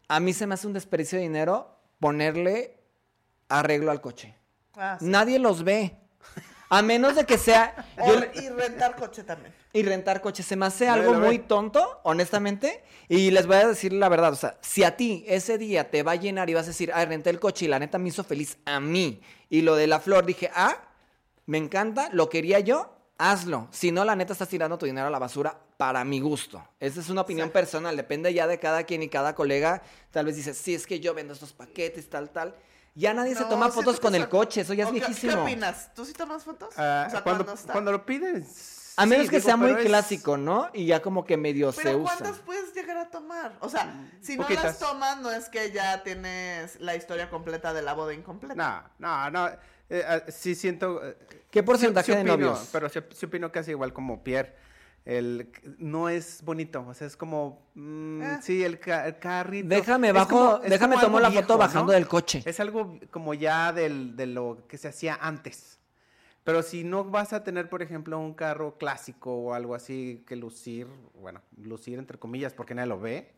[0.08, 2.80] a mí se me hace un desperdicio de dinero ponerle
[3.48, 4.34] arreglo al coche.
[4.76, 5.06] Ah, sí.
[5.06, 5.98] Nadie los ve.
[6.68, 7.86] A menos de que sea.
[7.98, 9.54] Yo- y rentar coche también.
[9.72, 10.42] y rentar coche.
[10.42, 12.82] Se me hace algo muy tonto, honestamente.
[13.08, 14.32] Y les voy a decir la verdad.
[14.32, 16.90] O sea, si a ti ese día te va a llenar y vas a decir,
[16.94, 19.20] ay, renté el coche y la neta me hizo feliz a mí.
[19.50, 20.76] Y lo de la flor dije, ah,
[21.46, 23.68] me encanta, lo quería yo, hazlo.
[23.70, 26.66] Si no, la neta estás tirando tu dinero a la basura para mi gusto.
[26.80, 27.96] Esa es una opinión personal.
[27.96, 29.82] Depende ya de cada quien y cada colega.
[30.10, 32.54] Tal vez dice, sí, es que yo vendo estos paquetes, tal, tal.
[32.96, 35.32] Ya nadie se toma fotos con el coche, eso ya es ¿O qué- viejísimo.
[35.34, 35.94] ¿Qué opinas?
[35.94, 36.70] ¿Tú sí tomas fotos?
[36.78, 37.72] Ah, o sea, cuando, cuando está.
[37.72, 38.94] cuando lo pides.
[38.98, 40.70] A menos sí, que digo, sea muy pero es- clásico, ¿no?
[40.72, 42.16] Y ya como que medio se Pero usa.
[42.16, 43.52] ¿cuántas puedes llegar a tomar?
[43.60, 44.64] O sea, si no Poquitas.
[44.64, 48.54] las tomas, no es que ya tienes la historia completa de la boda incompleta.
[48.54, 49.48] No, no, no.
[49.90, 51.04] eh, ah, sí siento.
[51.06, 51.18] eh,
[51.50, 52.68] ¿Qué porcentaje sí de opino, novios?
[52.72, 54.56] Pero sí, sí opino casi igual como Pierre.
[55.06, 57.64] El, no es bonito, o sea, es como.
[57.74, 58.40] mm, Ah.
[58.42, 59.68] Sí, el, ca- el carrito.
[59.68, 61.92] Déjame bajo, como- déjame tomo algo la foto viejo, bajando ¿no?
[61.92, 62.42] del coche.
[62.44, 65.78] Es algo como ya del, de lo que se hacía antes.
[66.42, 70.34] Pero si no vas a tener, por ejemplo, un carro clásico o algo así que
[70.36, 70.88] lucir,
[71.20, 73.32] bueno, lucir entre comillas porque nadie lo ve.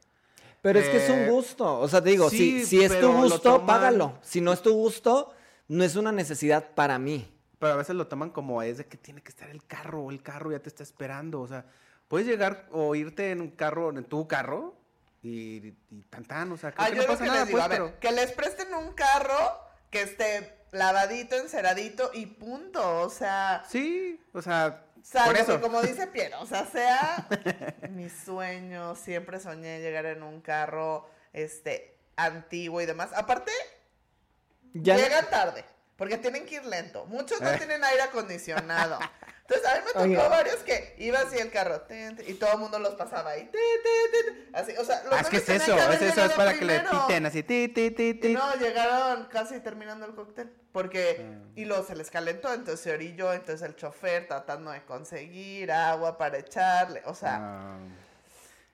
[0.62, 1.80] Pero es que es un Eh, gusto.
[1.80, 4.18] O sea, te digo, sí, si, si es tu gusto, toman- págalo.
[4.22, 5.32] Si no es tu gusto,
[5.68, 7.30] no es una necesidad para mí.
[7.58, 10.22] Pero a veces lo toman como es de que tiene que estar el carro, el
[10.22, 11.40] carro ya te está esperando.
[11.40, 11.64] O sea,
[12.06, 14.76] puedes llegar o irte en un carro, en tu carro
[15.22, 17.40] y, y tan tan, o sea, creo Ah, que yo no lo pasa que nada,
[17.40, 18.00] les digo, pues, a ver, pero...
[18.00, 23.00] que les presten un carro que esté lavadito, enceradito y punto.
[23.00, 25.56] O sea, Sí, o sea, salvo por eso.
[25.56, 27.26] que como dice Piero, o sea, sea
[27.90, 33.10] mi sueño, siempre soñé llegar en un carro este antiguo y demás.
[33.16, 33.50] Aparte,
[34.74, 35.64] Ya no- llegan tarde,
[35.98, 37.04] porque tienen que ir lento.
[37.06, 37.58] Muchos no Eh.
[37.58, 38.98] tienen aire acondicionado.
[39.48, 40.28] Entonces, a mí me tocó Oye.
[40.28, 43.50] varios que iba así el carro tin, tin, y todo el mundo los pasaba ahí.
[43.50, 46.52] tin, así, o sea, los Ah, es que es eso, haber es eso, es para
[46.54, 47.06] que le primero.
[47.06, 48.34] piten así, ti.
[48.34, 50.52] No, llegaron casi terminando el cóctel.
[50.70, 51.48] Porque, Ah.
[51.56, 56.18] y luego se les calentó, entonces se orilló, entonces el chofer tratando de conseguir agua
[56.18, 57.78] para echarle, o sea.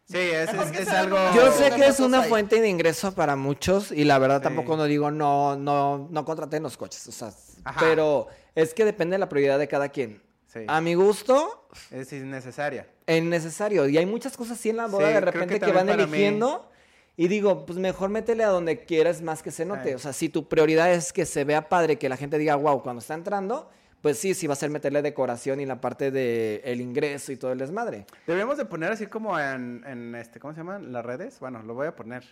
[0.06, 1.16] Sí, es, es- que es se algo...
[1.34, 2.28] Yo sé que es una ahí.
[2.28, 4.44] fuente de ingreso para muchos y la verdad Sí.
[4.44, 7.32] tampoco no digo no, no, no contraten los coches, o sea,
[7.64, 7.80] Ajá.
[7.80, 10.22] pero es que depende de la prioridad de cada quien.
[10.46, 10.60] Sí.
[10.68, 12.86] A mi gusto, Es innecesaria.
[13.06, 15.60] es necesario y hay muchas cosas así en la boda Sí, de que repente que,
[15.60, 16.70] también van para mí- eligiendo
[17.16, 19.94] y digo, pues mejor métele a donde quieras más que se note, Sí.
[19.94, 22.82] o sea, si tu prioridad es que se vea padre, que la gente diga, wow,
[22.82, 23.70] cuando está entrando,
[24.04, 27.36] pues sí, sí va a ser meterle decoración y la parte del el ingreso y
[27.38, 28.04] todo el desmadre.
[28.26, 30.92] Debemos de poner así como en, en este, ¿cómo se llaman?
[30.92, 31.40] Las redes.
[31.40, 32.22] Bueno, lo voy a poner.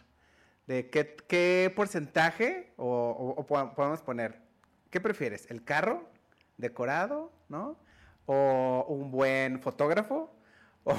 [0.66, 4.38] De qué, qué porcentaje o, o- o po- podemos poner.
[4.90, 5.50] ¿Qué prefieres?
[5.50, 6.10] ¿El carro
[6.58, 7.78] decorado, no?
[8.26, 10.30] ¿O un buen fotógrafo?
[10.84, 10.92] ¿O,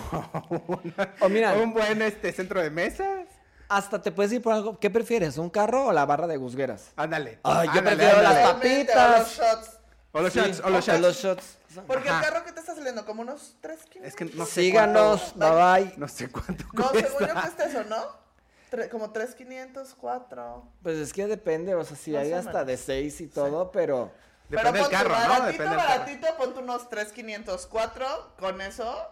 [0.84, 3.28] una- O mira- un buen este, centro de mesas?
[3.70, 5.38] Hasta te puedes ir por algo, ¿qué prefieres?
[5.38, 6.94] ¿Un carro o la barra de gusgueras?
[6.96, 7.38] Ándale.
[7.44, 8.54] Ay, yo ándale, prefiero las ándale.
[8.54, 9.80] papitas.
[10.14, 10.34] O los shots.
[10.34, 11.02] O los Sí, shots, o los o shots.
[11.02, 11.58] los shots.
[11.88, 12.20] Porque Ajá.
[12.20, 14.08] el carro que te está saliendo, como unos 3 kilos.
[14.08, 15.98] Es que no sé Síganos, bye cuánto- bye.
[15.98, 17.10] No sé cuánto No, cuesta.
[17.10, 18.24] según yo cuesta eso, ¿no?
[18.72, 20.68] Tre- como 3,500, 4.
[20.82, 24.12] Pues es que depende, o sea, si Más hay hasta de seis y todo, pero
[24.50, 25.16] Depende del ponte carro, ¿no?
[25.16, 26.00] baratito, Depende del carro.
[26.00, 28.06] baratito, ponte unos 3,500, 4.
[28.40, 29.10] Con eso.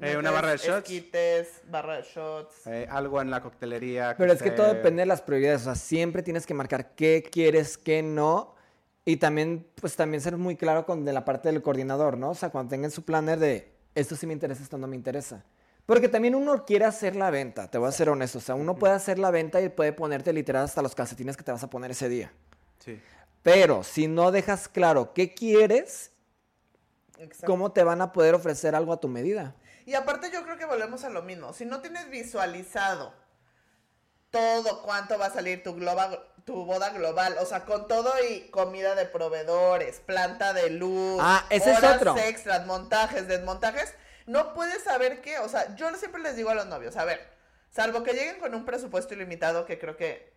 [0.00, 0.78] Eh, una barra de shots.
[0.90, 2.66] Esquites, barra de shots.
[2.66, 4.14] Eh, algo en la coctelería.
[4.16, 7.22] Pero es que todo depende de las prioridades, o sea, siempre tienes que marcar qué
[7.30, 8.54] quieres, qué no,
[9.04, 12.30] y también, pues también ser muy claro con de la parte del coordinador, ¿no?
[12.30, 15.44] O sea, cuando tengan su planner de, esto sí me interesa, esto no me interesa.
[15.86, 18.76] Porque también uno quiere hacer la venta, te voy a ser honesto, o sea, uno
[18.76, 21.70] puede hacer la venta y puede ponerte literal hasta los calcetines que te vas a
[21.70, 22.30] poner ese día.
[22.78, 23.00] Sí.
[23.42, 26.12] Pero si no dejas claro qué quieres,
[27.18, 27.46] Exacto.
[27.46, 29.56] ¿cómo te van a poder ofrecer algo a tu medida?
[29.86, 31.52] Y aparte yo creo que volvemos a lo mismo.
[31.52, 33.12] Si no tienes visualizado
[34.30, 38.48] todo cuánto va a salir tu, globa- tu boda global, o sea, con todo y
[38.50, 42.16] comida de proveedores, planta de luz, Ah, ese es horas otro.
[42.18, 43.94] extras, montajes, desmontajes,
[44.26, 47.20] no puedes saber qué, o sea, yo siempre les digo a los novios, a ver,
[47.70, 50.32] salvo que lleguen con un presupuesto ilimitado, que creo que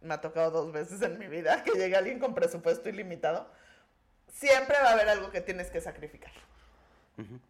[0.00, 3.50] me ha tocado dos veces en mi vida que llegue alguien con presupuesto ilimitado,
[4.32, 6.32] siempre va a haber algo que tienes que sacrificar.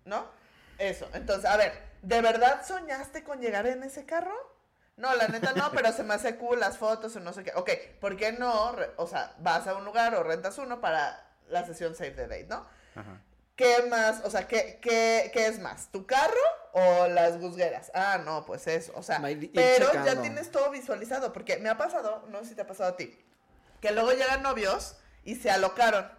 [0.04, 0.26] ¿No?
[0.78, 1.08] Eso.
[1.12, 4.34] Entonces, a ver, ¿de verdad soñaste con llegar en ese carro?
[5.00, 7.52] No, la neta no, pero se me hace cool las fotos o no sé qué.
[7.56, 8.76] Ok, ¿por qué no?
[8.96, 12.46] O sea, vas a un lugar o rentas uno para la sesión Save the Date,
[12.48, 12.66] ¿no?
[12.94, 13.22] Ajá.
[13.56, 14.22] ¿Qué más?
[14.24, 15.88] O sea, ¿qué, qué, qué es más?
[15.92, 16.32] ¿Tu carro
[16.72, 17.90] o las gusgueras?
[17.94, 18.92] Ah, no, pues eso.
[18.94, 19.20] O sea,
[19.54, 21.32] pero ya tienes todo visualizado.
[21.32, 23.22] Porque me ha pasado, no sé si te ha pasado a ti,
[23.82, 26.10] que luego llegan novios y se alocaron.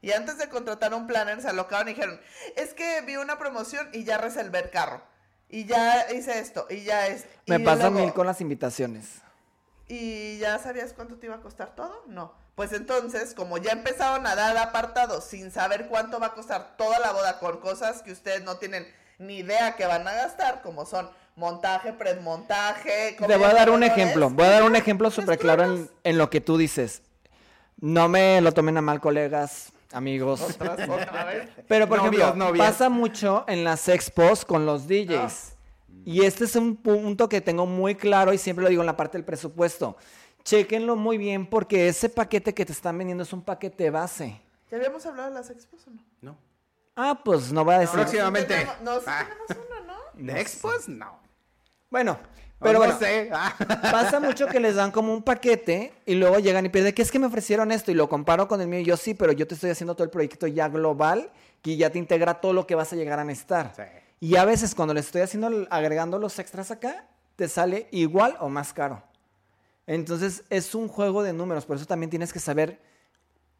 [0.00, 2.18] Y antes de contratar un planner, se alocaron y dijeron,
[2.54, 5.02] es que vi una promoción y ya reservé el carro.
[5.48, 7.24] Y ya hice esto, y ya es...
[7.46, 9.20] Me pasa luego- mil con las invitaciones.
[9.88, 12.02] ¿Y ya sabías cuánto te iba a costar todo?
[12.08, 12.32] No.
[12.56, 16.98] Pues entonces, como ya empezaron a dar apartados sin saber cuánto va a costar toda
[16.98, 18.86] la boda con cosas que ustedes no tienen
[19.18, 23.16] ni idea que van a gastar, como son montaje, predmontaje.
[23.18, 24.30] Te voy a dar un ejemplo.
[24.30, 27.02] Voy a dar un ejemplo súper claro en, en lo que tú dices.
[27.78, 30.40] No me lo tomen a mal, colegas, amigos.
[30.60, 31.50] Otras, otra vez.
[31.66, 32.66] Pero, por Novios, ejemplo, novias.
[32.70, 35.52] pasa mucho en las expos con los DJs.
[36.04, 38.96] Y este es un punto que tengo muy claro y siempre lo digo en la
[38.96, 39.96] parte del presupuesto.
[40.44, 44.40] Chéquenlo muy bien porque ese paquete que te están vendiendo es un paquete base.
[44.70, 46.02] ¿Ya habíamos hablado de las expos o no?
[46.20, 46.38] No.
[46.94, 47.94] Ah, pues no voy a decir.
[47.98, 48.54] Próximamente.
[48.54, 49.26] Tenemos- No, sí Ah.
[49.28, 50.32] tenemos uno, ¿no?
[50.32, 50.88] ¿De expos?
[50.88, 51.18] No.
[51.90, 52.18] Bueno,
[52.58, 53.30] pero bueno, no sé.
[53.82, 57.10] Pasa mucho que les dan como un paquete y luego llegan y piden, ¿qué es
[57.10, 57.90] que me ofrecieron esto?
[57.90, 60.04] Y lo comparo con el mío y yo sí, pero yo te estoy haciendo todo
[60.04, 61.30] el proyecto ya global
[61.62, 63.72] que ya te integra todo lo que vas a llegar a necesitar.
[63.76, 63.82] Sí.
[64.20, 68.48] Y a veces cuando le estoy haciendo, agregando los extras acá, te sale igual o
[68.48, 69.02] más caro.
[69.86, 72.80] Entonces es un juego de números, por eso también tienes que saber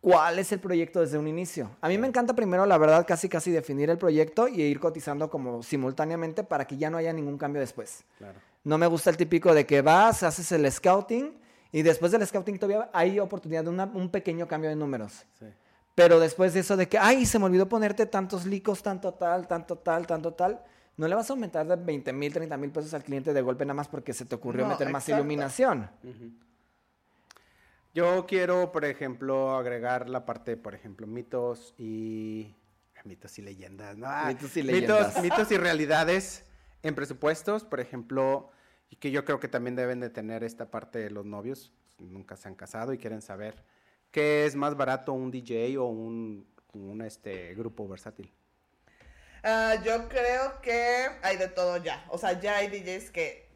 [0.06, 1.68] cuál es el proyecto desde un inicio.
[1.80, 5.28] A mí me encanta primero, la verdad, casi casi definir el proyecto y ir cotizando
[5.28, 8.04] como simultáneamente para que ya no haya ningún cambio después.
[8.18, 8.38] Claro.
[8.62, 11.36] No me gusta el típico de que vas, haces el scouting
[11.72, 15.24] y después del scouting todavía hay oportunidad de una- un pequeño cambio de números.
[15.40, 15.46] Sí.
[15.96, 19.48] Pero después de eso de que, ay, se me olvidó ponerte tantos licos, tanto tal,
[19.48, 20.62] tanto tal, tanto tal,
[20.96, 23.64] no le vas a aumentar de 20 mil, 30 mil pesos al cliente de golpe
[23.64, 25.90] nada más porque se te ocurrió No, meter más iluminación.
[27.96, 32.54] Yo quiero, por ejemplo, agregar la parte, por ejemplo, mitos y
[33.06, 34.06] mitos y leyendas, ¿no?
[34.06, 35.22] Ah, Mitos y leyendas.
[35.22, 36.44] mitos y realidades
[36.82, 38.50] en presupuestos, por ejemplo,
[38.90, 42.36] y que yo creo que también deben de tener esta parte de los novios, nunca
[42.36, 43.64] se han casado y quieren saber
[44.10, 48.30] qué es más barato un DJ o un, un este grupo versátil.
[49.42, 52.04] Ah, yo creo que hay de todo ya.
[52.10, 53.48] O sea, ya hay DJs que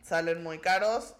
[0.00, 1.16] salen muy caros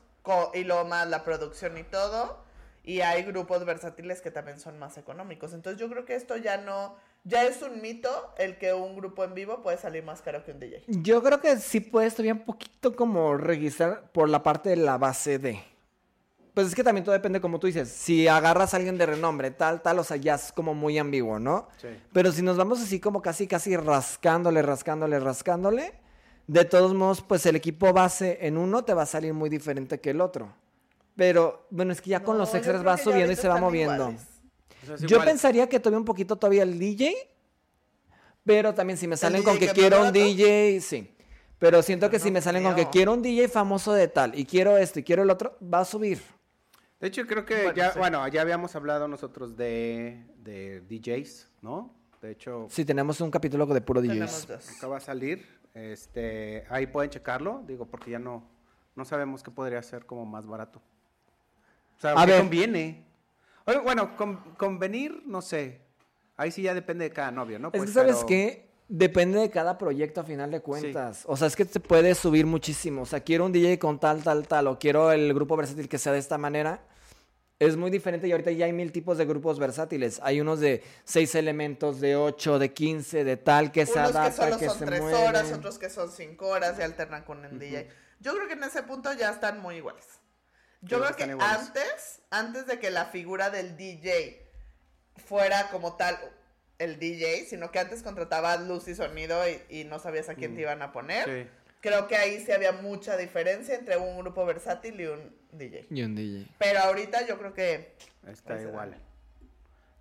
[0.54, 2.48] y luego más la producción y todo.
[2.83, 5.53] Y hay grupos versátiles que también son más económicos.
[5.53, 9.25] Entonces yo creo que esto ya no, ya es un mito el que un grupo
[9.25, 10.85] en vivo puede salir más caro que un DJ.
[10.87, 14.97] Yo creo que sí puedes todavía un poquito como registrar por la parte de la
[14.97, 15.62] base de.
[16.55, 19.51] Pues es que también todo depende, como tú dices, si agarras a alguien de renombre,
[19.51, 21.69] tal, tal, o sea, ya es como muy ambiguo, ¿no?
[21.81, 21.88] Sí.
[22.12, 25.93] Pero si nos vamos así como casi, casi rascándole, rascándole, rascándole,
[26.49, 30.01] de todos modos, pues el equipo base en uno te va a salir muy diferente
[30.01, 30.53] que el otro.
[31.20, 34.14] Pero, bueno, es que ya con los extras va subiendo y se va moviendo.
[34.90, 37.14] es Yo pensaría que todavía un poquito todavía el DJ,
[38.42, 40.12] pero también si me salen con que que quiero un?
[40.14, 41.14] DJ, sí.
[41.59, 44.46] Pero siento que si me salen con que quiero un DJ famoso de tal y
[44.46, 46.22] quiero esto y quiero el otro, va a subir.
[46.98, 47.98] De hecho, creo que Bueno, ya, sí.
[47.98, 51.94] bueno, ya habíamos hablado nosotros de, de DJs, ¿no?
[52.22, 54.46] De hecho, Sí, tenemos un capítulo de puro DJs.
[54.46, 54.70] dos.
[54.78, 55.46] acaba de salir.
[55.74, 58.42] Este, ahí pueden checarlo, digo, porque ya no,
[58.96, 60.80] no sabemos qué podría ser como más barato.
[62.01, 62.41] O sea, A ¿qué ver.
[62.41, 63.05] conviene?
[63.67, 65.83] Oye, bueno, con- convenir, no sé.
[66.37, 67.69] Ahí sí ya depende de cada novio, ¿no?
[67.69, 68.71] Es Pues, que, ¿sabes pero- qué?
[68.89, 71.23] Depende de cada proyecto a final de cuentas.
[71.27, 73.03] O sea, es que te puede subir muchísimo.
[73.03, 75.99] O sea, quiero un DJ con tal, tal, tal, o quiero el grupo versátil que
[75.99, 76.83] sea de esta manera.
[77.61, 80.19] Es muy diferente y ahorita ya hay mil tipos de grupos versátiles.
[80.25, 84.17] Hay unos de seis elementos, de ocho, de quince, de tal, que se Unos que
[84.19, 85.17] adapta, solo que, son se tres mueve.
[85.29, 87.87] horas, otros que son cinco horas y alternan con el DJ.
[88.19, 90.05] Yo creo que en ese punto ya están muy iguales.
[90.83, 91.59] Yo Creo que iguales.
[91.59, 94.47] antes, antes de que la figura del DJ
[95.16, 96.19] fuera como tal
[96.79, 100.55] el DJ, sino que antes contratabas luz y sonido y, y no sabías a quién
[100.55, 101.29] te iban a poner.
[101.29, 101.43] Mm.
[101.43, 101.51] Sí.
[101.81, 105.87] Creo que ahí sí había mucha diferencia entre un grupo versátil y un DJ.
[105.90, 106.47] Y un DJ.
[106.59, 107.95] Pero ahorita yo creo que
[108.27, 108.97] Está igual.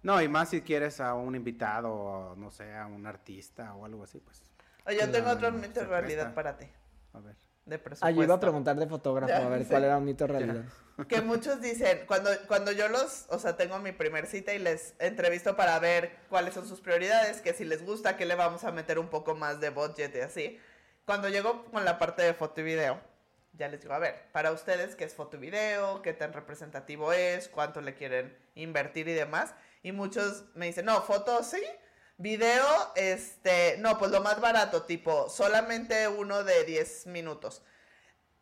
[0.02, 3.86] No, y más si quieres a un invitado, o, no sé, a un artista o
[3.86, 4.42] algo así, pues.
[4.86, 6.65] Oye, yo tengo otro mito de realidad para ti.
[7.13, 7.36] A ver.
[7.69, 8.05] De presupuesto.
[8.05, 9.69] Ah, yo iba a preguntar de fotógrafo, Ya, a ver sí.
[9.69, 10.63] cuál era un mito realidad.
[11.08, 14.95] Que muchos dicen, cuando, cuando yo los, o sea, tengo mi primer cita y les
[14.99, 18.71] entrevisto para ver cuáles son sus prioridades, que si les gusta, que le vamos a
[18.71, 20.60] meter un poco más de budget y así.
[21.05, 22.99] Cuando llego con la parte de foto y video,
[23.53, 26.01] ya les digo, a ver, para ustedes, ¿qué es foto y video?
[26.01, 27.47] ¿Qué tan representativo es?
[27.49, 29.53] ¿Cuánto le quieren invertir y demás?
[29.84, 31.62] Y muchos me dicen, no, foto sí,
[32.19, 37.63] video, este, no, pues lo más barato, tipo, solamente uno de 10 minutos.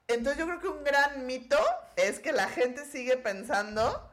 [0.08, 1.58] Entonces yo creo que un gran mito
[1.96, 4.10] es que la gente sigue pensando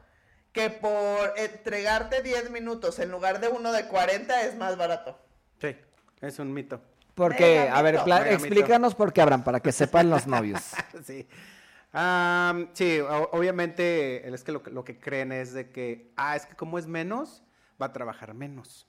[0.51, 5.19] que por entregarte 10 minutos en lugar de uno de 40 es más barato.
[5.59, 5.75] Sí,
[6.21, 6.81] es un mito.
[7.15, 8.15] Porque, Mega a ver, mito.
[8.25, 10.61] explícanos por qué, Abraham, para que sepan los novios.
[11.05, 11.27] sí.
[11.91, 16.45] Am, sí, obviamente es que lo, que lo que creen es de que, ah, es
[16.45, 17.41] que como es menos,
[17.81, 18.85] va a trabajar menos.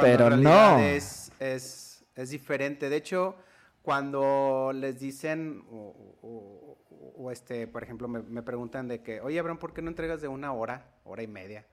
[0.00, 0.78] Pero en no.
[0.78, 2.88] Es, es, es diferente.
[2.88, 3.36] De hecho,
[3.82, 5.76] cuando les dicen, o,
[6.22, 9.82] o- o- o, este, por ejemplo, me, me preguntan de que, oye, Abraham, ¿por qué
[9.82, 11.66] no entregas de una hora, hora y media?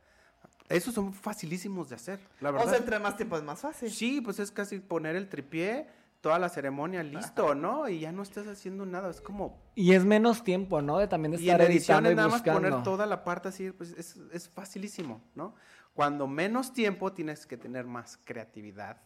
[0.67, 2.69] Esos son facilísimos de hacer, la O verdad.
[2.69, 3.89] sea, entre más tiempo es más fácil.
[3.89, 5.87] Sí, pues es casi poner el tripié,
[6.21, 7.87] toda la ceremonia listo, ¿no?
[7.89, 9.57] Y ya no estás haciendo nada, es como...
[9.75, 10.97] Y es menos tiempo, ¿no?
[10.99, 13.23] De también de Y en estar edición editando es y nada más poner toda la
[13.23, 15.55] parte así, pues es, es facilísimo, ¿no?
[15.99, 19.01] Cuando menos tiempo tienes que tener más creatividad.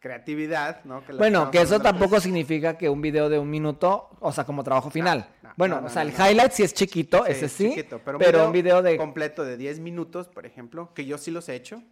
[0.00, 1.02] Creatividad, ¿no?
[1.16, 4.62] Bueno, que eso tampoco pues, significa que un video de un minuto, o sea, como
[4.62, 5.30] trabajo final.
[5.42, 6.28] no, bueno, no, no, o sea, no, el no.
[6.28, 7.70] highlight sí es chiquito, sí, ese es sí.
[7.70, 8.98] chiquito, pero, pero, un video de...
[8.98, 11.82] completo de 10 minutos, por ejemplo, que yo sí los he hecho.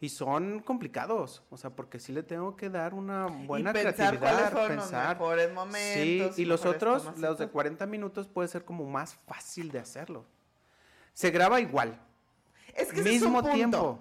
[0.00, 4.18] Y son complicados, o sea, porque sí le tengo que dar una buena y pensar
[4.18, 5.10] creatividad, cuáles fueron pensar.
[5.10, 6.34] los mejores momentos.
[6.34, 7.50] Sí, y los otros, los de tomacitas.
[7.50, 10.24] 40 minutos, puede ser como más fácil de hacerlo.
[11.12, 12.00] Se graba igual,
[12.76, 13.54] Es que ese es mismo un punto.
[13.54, 13.98] tiempo.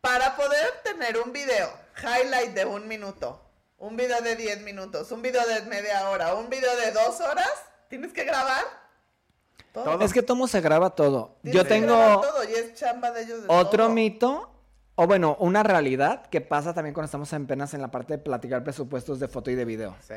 [0.00, 1.68] Para poder tener un video
[2.02, 3.40] highlight de un minuto,
[3.78, 7.50] un video de 10 minutos, un video de media hora, un video de dos horas,
[7.88, 8.64] tienes que grabar
[9.72, 9.84] todo.
[9.84, 10.04] Todo.
[10.04, 11.36] Es que Tomo se graba todo.
[11.42, 13.94] Tienes Yo que tengo todo y es chamba de ellos de otro todo.
[13.94, 14.50] mito,
[14.96, 18.62] o bueno, una realidad que pasa también cuando estamos apenas en la parte de platicar
[18.64, 19.96] presupuestos de foto y de video.
[20.06, 20.14] Sí,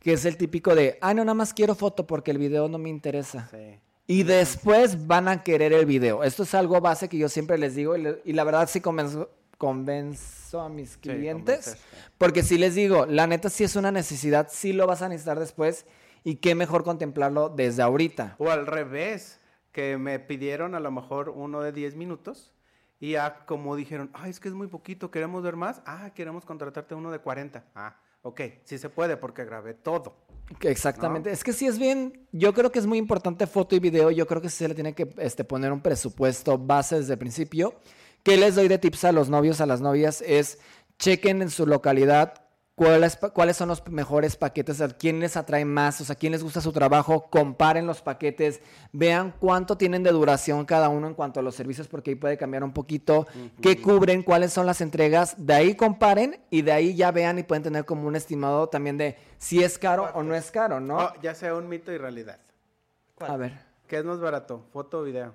[0.00, 2.78] Que es el típico de, ah, no, nada más quiero foto porque el video no
[2.78, 3.48] me interesa.
[3.50, 3.80] sí.
[4.10, 6.24] Y después van a querer el video.
[6.24, 8.80] Esto es algo base que yo siempre les digo y, le- y la verdad sí
[8.80, 11.76] convenzo, convenzo a mis clientes.
[12.16, 15.38] porque si les digo, la neta sí es una necesidad, sí lo vas a necesitar
[15.38, 15.84] después
[16.24, 18.34] y qué mejor contemplarlo desde ahorita.
[18.38, 19.40] O al revés,
[19.72, 22.54] que me pidieron a lo mejor uno de 10 minutos
[23.00, 25.82] y ya como dijeron, ay, es que es muy poquito, queremos ver más.
[25.84, 27.62] Ah, queremos contratarte uno de 40.
[27.74, 30.16] Ah, ok, sí se puede porque grabé todo.
[30.60, 31.30] Exactamente.
[31.30, 34.10] Es que sí es bien, yo creo que es muy importante foto y video.
[34.10, 37.18] Yo creo que sí se le tiene que este, poner un presupuesto base desde el
[37.18, 37.74] principio.
[38.22, 40.22] ¿Qué les doy de tips a los novios, a las novias?
[40.26, 40.58] Es
[40.98, 42.47] chequen en su localidad
[42.78, 46.44] cuáles, cuáles son los mejores paquetes, a quién les atrae más, o sea, quién les
[46.44, 48.60] gusta su trabajo, comparen los paquetes,
[48.92, 52.38] vean cuánto tienen de duración cada uno en cuanto a los servicios, porque ahí puede
[52.38, 53.26] cambiar un poquito,
[53.60, 57.42] qué cubren, cuáles son las entregas, de ahí comparen y de ahí ya vean y
[57.42, 60.98] pueden tener como un estimado también de si es caro o no es caro, ¿no?
[60.98, 62.38] Oh, ya sea un mito y realidad.
[63.16, 63.30] ¿Cuál?
[63.32, 63.58] A ver.
[63.88, 64.64] ¿Qué es más barato?
[64.72, 65.34] ¿Foto o video?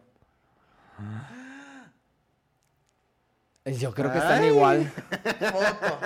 [3.65, 4.49] Yo creo que están Ay.
[4.49, 4.91] igual.
[5.51, 5.99] Foto.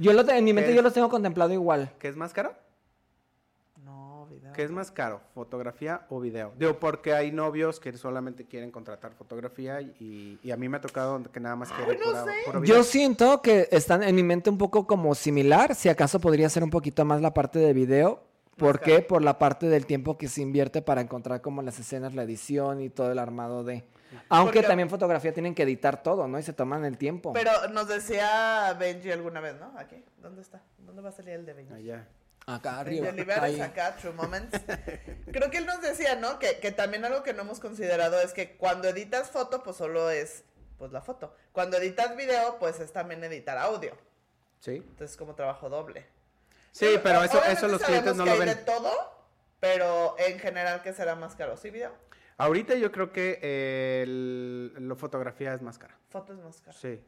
[0.00, 1.92] Yo lo te- en mi mente yo los tengo contemplado igual.
[1.98, 2.54] ¿Qué es más caro?
[3.84, 4.52] No, video.
[4.52, 5.20] ¿Qué es más caro?
[5.34, 6.52] ¿Fotografía o video?
[6.58, 10.80] Digo, porque hay novios que solamente quieren contratar fotografía y, y a mí me ha
[10.80, 12.30] tocado que nada más quieren no pura- sé.
[12.46, 12.76] puro video.
[12.76, 15.74] Yo siento que están en mi mente un poco como similar.
[15.74, 18.22] Si acaso podría ser un poquito más la parte de video.
[18.56, 19.00] ¿Por qué?
[19.00, 22.82] Por la parte del tiempo que se invierte para encontrar como las escenas, la edición
[22.82, 23.84] y todo el armado de...
[24.28, 26.38] Aunque Porque- también fotografía tienen que editar todo, ¿no?
[26.38, 27.32] Y se toman el tiempo.
[27.32, 29.72] Pero nos decía Benji alguna vez, ¿no?
[29.78, 30.04] Aquí.
[30.18, 30.60] ¿Dónde está?
[30.78, 31.74] ¿Dónde va a salir el de Benji?
[31.74, 32.06] Allá.
[32.46, 33.10] Acá arriba.
[33.42, 33.60] Ahí.
[33.60, 34.58] acá, True Moments.
[35.32, 36.38] Creo que él nos decía, ¿no?
[36.38, 40.10] Que, que también algo que no hemos considerado es que cuando editas foto, pues solo
[40.10, 40.44] es
[40.78, 41.34] pues la foto.
[41.52, 43.96] Cuando editas video, pues es también editar audio.
[44.60, 44.76] Sí.
[44.76, 46.06] Entonces es como trabajo doble.
[46.72, 48.48] Sí, pero eso, eso los clientes no que lo hay ven.
[48.48, 48.90] de todo,
[49.60, 51.56] pero en general, ¿qué será más caro?
[51.56, 51.92] ¿Sí, video?
[52.40, 55.96] Ahorita yo creo que eh, el- la fotografía es más cara.
[56.08, 56.76] Foto es más caro.
[56.78, 57.00] Sí.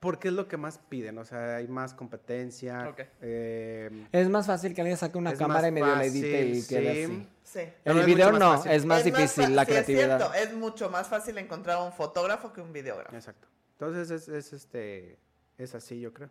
[0.00, 2.88] Porque es lo que más piden, o sea, hay más competencia.
[2.88, 3.00] Ok.
[3.20, 6.60] eh, Es más fácil que alguien saque una cámara más y medio la edite y
[6.60, 7.02] fácil, quede sí.
[7.04, 7.28] así.
[7.44, 7.72] Sí.
[7.84, 8.72] No, el es video más no, fácil.
[8.72, 10.20] es más Es difícil fa- la sí, creatividad.
[10.20, 13.14] Es, cierto, es mucho más fácil encontrar un fotógrafo que un videógrafo.
[13.14, 13.46] exacto.
[13.78, 15.18] Entonces es, es, este
[15.56, 16.30] es así, yo creo.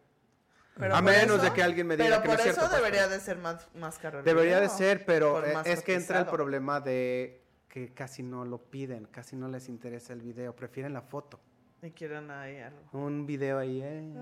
[0.77, 2.69] Pero A menos de que alguien me diga Pero que no por es eso cierto,
[2.71, 5.53] pues, debería pero- de ser más, más caro el Debería de video, ser, pero eh,
[5.53, 7.40] más es que entra el problema de
[7.71, 11.39] que casi no lo piden, casi no les interesa el video, prefieren la foto.
[11.81, 12.81] Y quieren ahí algo.
[12.91, 14.13] Un video ahí, eh.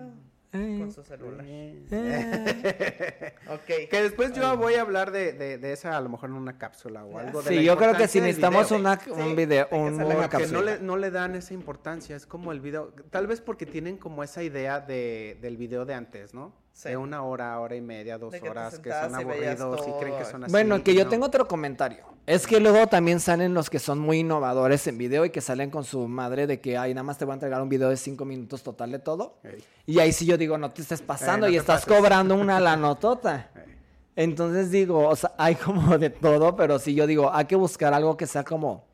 [0.53, 1.43] Eh, Con su celular.
[1.47, 1.83] eh.
[3.49, 3.89] Ok.
[3.89, 6.57] Que después yo voy a hablar de, de, de esa, a lo mejor en una
[6.57, 7.41] cápsula o algo.
[7.41, 8.79] de Sí, la yo creo que si necesitamos video.
[8.79, 10.59] una, Sí, un video, un- una cápsula.
[10.59, 13.97] no le, no le dan esa importancia, es como el video, tal vez porque tienen
[13.97, 16.53] como esa idea de, del video de antes, ¿no?
[16.79, 16.87] Sí.
[16.87, 20.23] De una hora, hora y media, dos que horas, que son aburridos y creen que
[20.23, 20.51] son así.
[20.53, 21.09] Bueno, que yo no.
[21.09, 22.05] tengo otro comentario.
[22.25, 25.71] Es que luego también salen los que son muy innovadores en video y que salen
[25.71, 27.97] con su madre de que, ay, nada más te voy a entregar un video de
[27.97, 29.41] cinco minutos total de todo.
[29.85, 31.97] Y ahí sí yo digo, no te estés pasando no y estás pases.
[31.97, 33.49] cobrando una lanotota.
[33.55, 33.75] ey.
[34.15, 37.93] Entonces digo, o sea, hay como de todo, pero sí yo digo, hay que buscar
[37.93, 38.85] algo que sea como,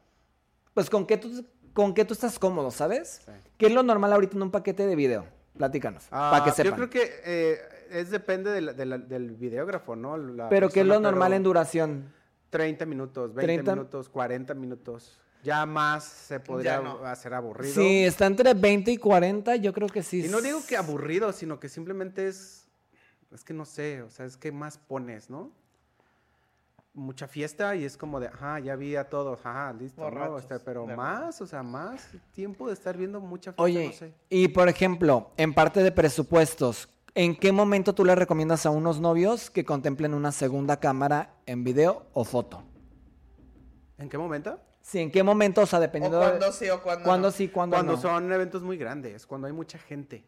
[0.73, 3.21] pues con que tú, con que tú estás cómodo, ¿sabes?
[3.25, 3.31] Sí.
[3.59, 5.25] ¿Qué es lo normal ahorita en un paquete de video?
[5.57, 6.71] Platícanos, Ah, para que sepan.
[6.71, 7.59] Yo creo que eh,
[7.89, 10.17] es depende de la- de la- del videógrafo, ¿no?
[10.17, 12.11] La pero ¿qué es lo normal en duración?
[12.49, 15.19] 30 minutos, 20 30 minutos, 40 minutos.
[15.43, 17.05] Ya más se podría no.
[17.05, 17.73] hacer aburrido.
[17.75, 20.25] Sí, está entre 20 y 40, yo creo que sí.
[20.25, 22.61] Y no digo que aburrido, sino que simplemente es
[23.33, 25.51] es que no sé, o sea, es que más pones, ¿no?
[26.93, 30.37] Mucha fiesta y es como de, ajá, ya vi a todos, ajá, listo, ¿no?
[30.39, 34.13] Este, pero más, o sea, más tiempo de estar viendo mucha fiesta, Oye, no sé.
[34.29, 38.99] y por ejemplo, en parte de presupuestos, ¿en qué momento tú le recomiendas a unos
[38.99, 42.63] novios que contemplen una segunda cámara en video o foto?
[43.97, 44.59] ¿En qué momento?
[44.81, 45.61] Sí, ¿en qué momento?
[45.61, 46.27] O sea, O dependiendo de...
[46.27, 47.31] cuando sí o cuando ¿Cuándo no.
[47.31, 48.01] sí, cuándo Cuando no?
[48.01, 50.23] son eventos muy grandes, cuando hay mucha gente.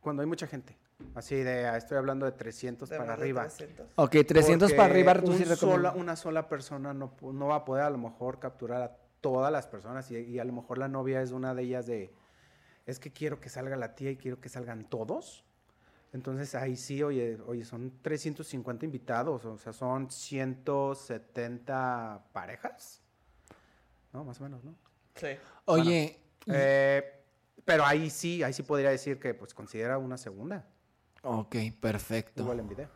[0.00, 0.78] Cuando hay mucha gente.
[1.14, 3.42] Así de, ah, estoy hablando de 300 De para arriba.
[3.42, 3.86] 300.
[3.96, 7.84] Ok, 300 para arriba, tú un sola- una sola persona no, no va a poder
[7.84, 11.20] a lo mejor capturar a todas las personas y, y a lo mejor la novia
[11.22, 12.12] es una de ellas de,
[12.88, 15.44] es que quiero que salga la tía y quiero que salgan todos.
[16.14, 23.02] Entonces ahí sí, oye, oye, son 350 invitados, o sea, son 170 parejas.
[24.14, 24.24] ¿No?
[24.24, 24.74] Más o menos, ¿no?
[25.16, 25.36] Sí.
[25.66, 27.04] Oye, Eh,
[27.62, 30.66] pero ahí sí, ahí sí podría decir que pues considera una segunda,
[31.22, 32.40] ok, perfecto.
[32.40, 32.88] igual en video.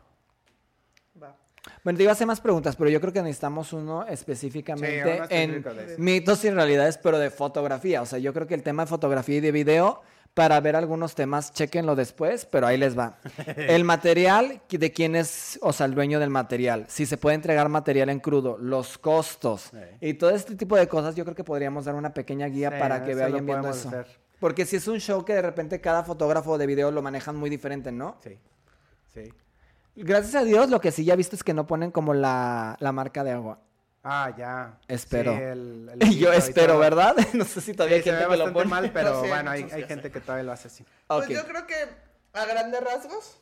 [1.21, 1.37] Va.
[1.83, 5.35] Bueno, te iba a hacer más preguntas, pero yo creo que necesitamos uno específicamente Sí,
[5.35, 5.63] en
[5.97, 8.01] mitos y realidades, pero de fotografía.
[8.01, 10.01] O sea, yo creo que el tema de fotografía y de video,
[10.33, 13.17] para ver algunos temas, chequenlo después, pero ahí les va.
[13.57, 17.69] El material, de quién es, o sea, el dueño del material, si se puede entregar
[17.69, 19.77] material en crudo, los costos Sí.
[20.01, 22.75] y todo este tipo de cosas, yo creo que podríamos dar una pequeña guía Sí,
[22.79, 23.87] para que vayan viendo eso.
[23.89, 24.07] hacer.
[24.39, 27.49] Porque si es un show que de repente cada fotógrafo de video lo manejan muy
[27.49, 28.17] diferente, ¿no?
[28.23, 28.37] Sí,
[29.13, 29.31] sí.
[29.95, 32.91] Gracias a Dios, lo que sí ya viste es que no ponen como la, la
[32.91, 33.59] marca de agua.
[34.03, 34.77] Ah, ya.
[34.87, 35.33] Espero.
[35.35, 36.77] Sí, el- el Y yo espero.
[36.79, 37.15] ¿verdad?
[37.33, 38.69] No sé si todavía Sí, hay se ve gente que lo bastante pone.
[38.69, 40.85] mal, pero Sí, bueno, hay, hay gente que todavía lo hace así.
[41.07, 41.75] Pues yo creo que
[42.33, 43.37] a grandes rasgos.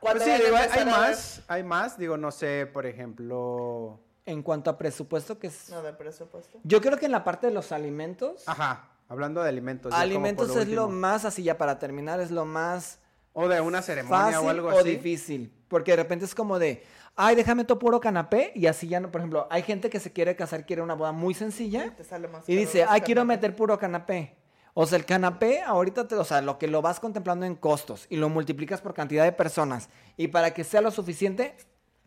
[0.00, 4.00] Pues cuando sí, digo, hay, ver- más, hay más, digo, no sé, por ejemplo...
[4.26, 5.68] En cuanto a presupuesto, que es...
[5.70, 6.58] No, de presupuesto.
[6.62, 9.90] Yo creo que en la parte de los alimentos, Ajá, hablando de alimentos.
[9.90, 12.98] ya como alimentos es lo más, así ya para terminar, es lo más
[13.32, 14.90] O de una ceremonia fácil o algo o así.
[14.90, 15.52] difícil.
[15.68, 16.82] Porque de repente es como de,
[17.14, 20.12] ay, déjame todo puro canapé y así ya no, por ejemplo, hay gente que se
[20.12, 23.20] quiere casar, quiere una boda muy sencilla Sí, te sale más y dice, ay, quiero
[23.20, 23.36] canapé".
[23.36, 24.36] meter puro canapé.
[24.74, 28.06] O sea, el canapé ahorita, te- o sea, lo que lo vas contemplando en costos
[28.08, 31.56] y lo multiplicas por cantidad de personas y para que sea lo suficiente,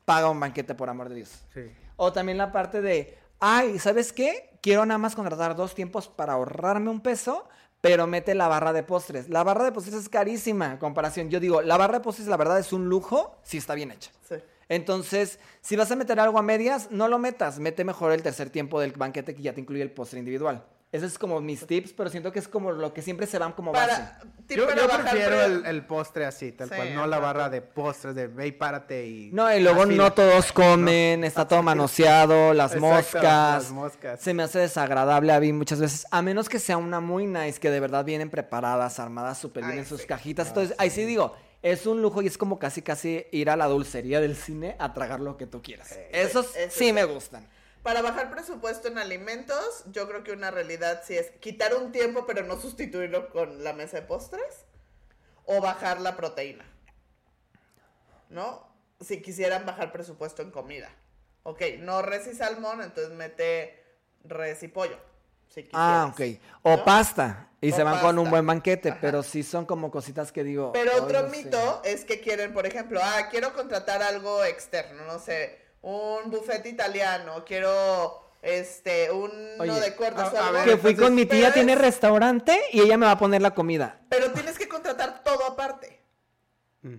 [0.05, 1.45] paga un banquete por amor de Dios.
[1.53, 1.71] Sí.
[1.95, 4.57] O también la parte de, ay, ¿sabes qué?
[4.61, 7.47] Quiero nada más contratar dos tiempos para ahorrarme un peso,
[7.84, 9.28] pero mete la barra de postres.
[9.28, 11.30] La barra de postres es carísima en comparación.
[11.30, 14.10] Yo digo, la barra de postres la verdad es un lujo si está bien hecha.
[14.26, 14.36] Sí.
[14.70, 17.60] Entonces, si vas a meter algo a medias, no lo metas.
[17.60, 20.64] Mete mejor el tercer tiempo del banquete que ya te incluye el postre individual.
[20.94, 23.52] Ese es como mis tips, pero siento que es como lo que siempre se van
[23.54, 23.88] como base.
[23.96, 26.94] Para, tip Yo, para yo bajar prefiero pre- el, el postre así, tal Sí, cual,
[26.94, 29.32] no la barra de postres de ve y párate y...
[29.34, 29.96] No, y luego así.
[29.96, 33.64] no todos comen, está todo manoseado, las Exacto, moscas.
[33.64, 34.22] las moscas.
[34.22, 37.60] Se me hace desagradable a mí muchas veces, a menos que sea una muy nice,
[37.60, 40.08] que de verdad vienen preparadas, armadas súper bien Ay, en sus sí.
[40.08, 40.50] cajitas.
[40.50, 43.66] Entonces, ahí sí digo, es un lujo y es como casi casi ir a la
[43.66, 45.98] dulcería del cine a tragar lo que tú quieras.
[46.12, 46.94] Esos ese sí sí.
[46.94, 47.48] me gustan.
[47.84, 52.26] Para bajar presupuesto en alimentos, yo creo que una realidad sí es quitar un tiempo,
[52.26, 54.66] pero no sustituirlo con la mesa de postres.
[55.46, 56.66] O bajar la proteína.
[58.30, 58.66] ¿No?
[59.02, 60.90] Si quisieran bajar presupuesto en comida.
[61.44, 63.84] Ok, no res y salmón, entonces mete
[64.24, 64.98] res y pollo.
[65.50, 66.22] Si Ah, ok.
[66.64, 66.86] O ¿no?
[66.86, 67.50] pasta.
[67.60, 68.98] Y O se van con un buen banquete, Ajá.
[69.02, 70.72] pero sí son como cositas que digo.
[70.72, 71.44] Pero "Ay, otro no sé".
[71.44, 76.66] mito es que quieren, por ejemplo, ah, quiero contratar algo externo, no sé, un buffet
[76.66, 81.26] italiano, quiero este, un Oye, de cuerdas o a- a ver, Que fui con mi
[81.26, 84.02] tía, tiene es- restaurante y ella me va a poner la comida.
[84.10, 86.02] Pero tienes que contratar todo aparte.
[86.82, 86.96] Mm.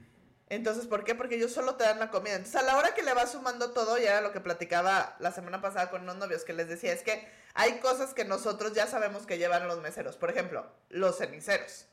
[0.49, 1.14] Entonces, ¿por qué?
[1.14, 2.35] Porque ellos solo te dan la comida.
[2.37, 5.32] Entonces, a la hora que le vas sumando todo, ya era lo que platicaba la
[5.32, 8.87] semana pasada con unos novios, que les decía, es que hay cosas que nosotros ya
[8.87, 10.16] sabemos que llevan los meseros.
[10.16, 11.87] Por ejemplo, los ceniceros.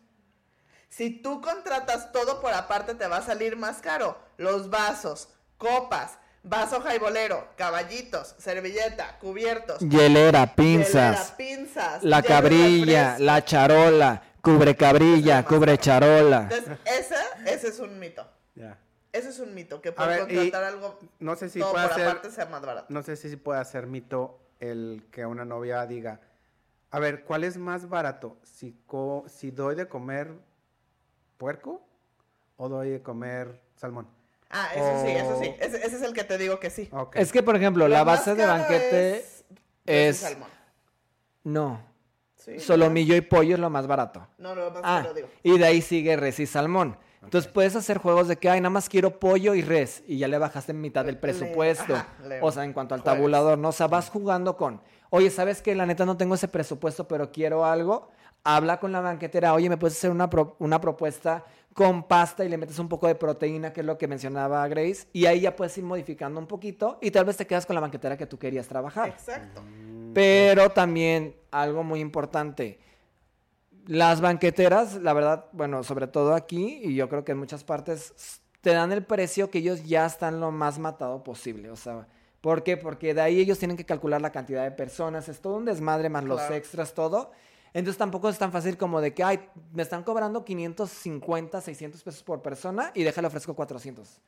[0.90, 4.18] Si tú contratas todo por aparte, te va a salir más caro.
[4.38, 11.36] Los vasos, copas, vaso jaibolero, caballitos, servilleta, cubiertos, Hielera, pinzas.
[11.38, 16.50] hielera, pinzas, La cabrilla, la charola, cubre cabrilla, cubre charola.
[16.52, 17.16] Entonces, ese,
[17.46, 18.28] ese es un mito.
[18.56, 18.78] Ya.
[19.14, 21.88] Ese es un mito, que por ver, y contratar algo No sé si todo puede
[21.88, 22.08] por ser...
[22.08, 22.86] aparte sea más barato.
[22.90, 26.22] No sé si puede ser mito el que una novia diga,
[26.92, 28.38] a ver, ¿cuál es más barato?
[28.44, 30.32] Si, co- si doy de comer
[31.38, 31.82] puerco
[32.58, 34.08] o doy de comer salmón.
[34.52, 35.48] Ah, eso sí, eso sí.
[35.50, 36.90] O- Ese, ese es el que te digo que sí.
[37.14, 39.46] Es que, por ejemplo, la base de banquete es...
[39.86, 40.50] es- salmón.
[41.44, 41.82] No.
[42.36, 44.28] Sí, Solomillo y pollo es lo más barato.
[44.40, 45.28] No, lo más Ah, caro, digo.
[45.44, 46.98] y de ahí sigue res y salmón.
[47.24, 50.02] Entonces puedes hacer juegos de que, ay, nada más quiero pollo y res.
[50.08, 51.94] Y ya le bajaste en mitad del Le- presupuesto.
[51.96, 53.70] ajá, le- o sea, en cuanto al tabulador, ¿no?
[53.70, 54.82] O sea, vas jugando con,
[55.12, 55.76] oye, ¿sabes qué?
[55.76, 58.10] La neta no tengo ese presupuesto, pero quiero algo.
[58.44, 62.50] Habla con la banquetera, oye, ¿me puedes hacer una, pro- una propuesta con pasta y
[62.50, 65.56] le metes un poco de proteína, que es lo que mencionaba Grace, y ahí ya
[65.56, 68.38] puedes ir modificando un poquito y tal vez te quedas con la banquetera que tú
[68.38, 69.10] querías trabajar.
[69.10, 69.62] Exacto.
[70.14, 72.80] Pero también algo muy importante,
[73.88, 78.42] las banqueteras, la verdad, bueno, sobre todo aquí y yo creo que en muchas partes,
[78.60, 82.08] te dan el precio que ellos ya están lo más matado posible, o sea,
[82.42, 82.78] ¿por qué?
[82.78, 86.10] Porque de ahí ellos tienen que calcular la cantidad de personas, es todo un desmadre
[86.10, 87.32] más los extras, todo.
[87.74, 92.24] Entonces tampoco es tan fácil como de que, ay, me están cobrando 550, 600 pesos
[92.24, 94.22] por persona y déjale ofrezco 400.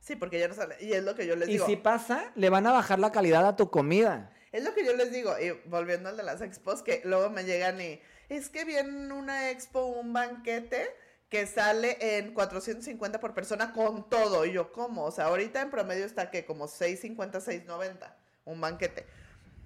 [0.00, 0.76] Sí, porque ya no sale.
[0.80, 1.66] Y es lo que yo les Y digo.
[1.66, 4.30] si pasa, le van a bajar la calidad a tu comida.
[4.50, 7.44] Es lo que yo les digo, y volviendo al de las expos, que luego me
[7.44, 10.90] llegan y es que viene una expo, un banquete
[11.30, 14.44] que sale en 450 por persona con todo.
[14.44, 15.04] Y yo, ¿cómo?
[15.04, 19.06] O sea, ahorita en promedio está que como 650, 690, un banquete.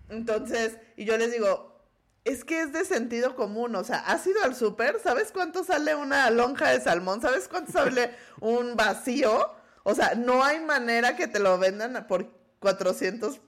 [0.09, 1.76] Entonces, y yo les digo,
[2.27, 4.99] es que es de sentido común, o sea, ¿has ido al súper?
[5.01, 7.21] ¿Sabes cuánto sale una lonja de salmón?
[7.23, 8.11] ¿Sabes cuánto sale
[8.41, 9.53] un vacío?
[9.85, 13.41] O sea, no hay manera que te lo vendan por 400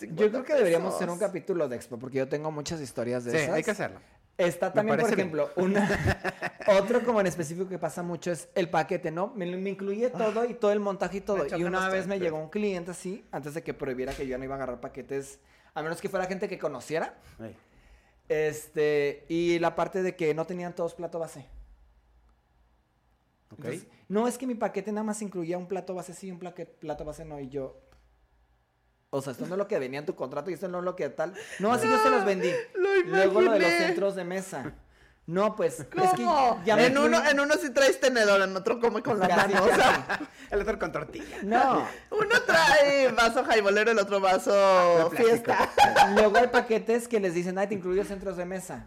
[0.00, 3.30] Yo creo que deberíamos hacer un capítulo de expo, porque yo tengo muchas historias de
[3.32, 3.54] Sí, esas.
[3.54, 4.00] hay que hacerlo.
[4.36, 5.18] Está también, por bien.
[5.18, 5.88] ejemplo, una
[6.80, 9.32] otro como en específico que pasa mucho es el paquete, ¿no?
[9.34, 11.44] Me, me incluye todo y todo el montaje y todo.
[11.56, 14.44] Y una vez me llegó un cliente así, antes de que prohibiera que yo no
[14.44, 15.40] iba a agarrar paquetes,
[15.74, 17.14] a menos que fuera gente que conociera.
[18.28, 21.46] Este, y la parte de que no tenían todos plato base.
[23.52, 23.58] Ok.
[23.58, 26.66] Entonces, no, es que mi paquete nada más incluía un plato base sí, un plaque-
[26.66, 27.80] plato base no, y yo...
[29.10, 30.84] O sea, esto no es lo que venía en tu contrato y esto no es
[30.84, 31.32] lo que tal.
[31.60, 32.50] No, así yo se los vendí.
[32.74, 34.74] Lo Luego lo de los centros de mesa.
[35.28, 36.58] No, pues, es que ¿Cómo?
[36.64, 39.62] me en, uno, en uno sí traes tenedor, en otro come con la mano.
[39.62, 40.20] O sea.
[40.50, 41.42] El otro con tortilla.
[41.42, 41.86] No.
[42.10, 44.50] uno trae vaso jaibolero, el otro vaso
[45.10, 45.28] plástico.
[45.28, 45.70] fiesta.
[46.14, 48.86] Luego hay paquetes que les dicen, ay, te incluyo centros de mesa.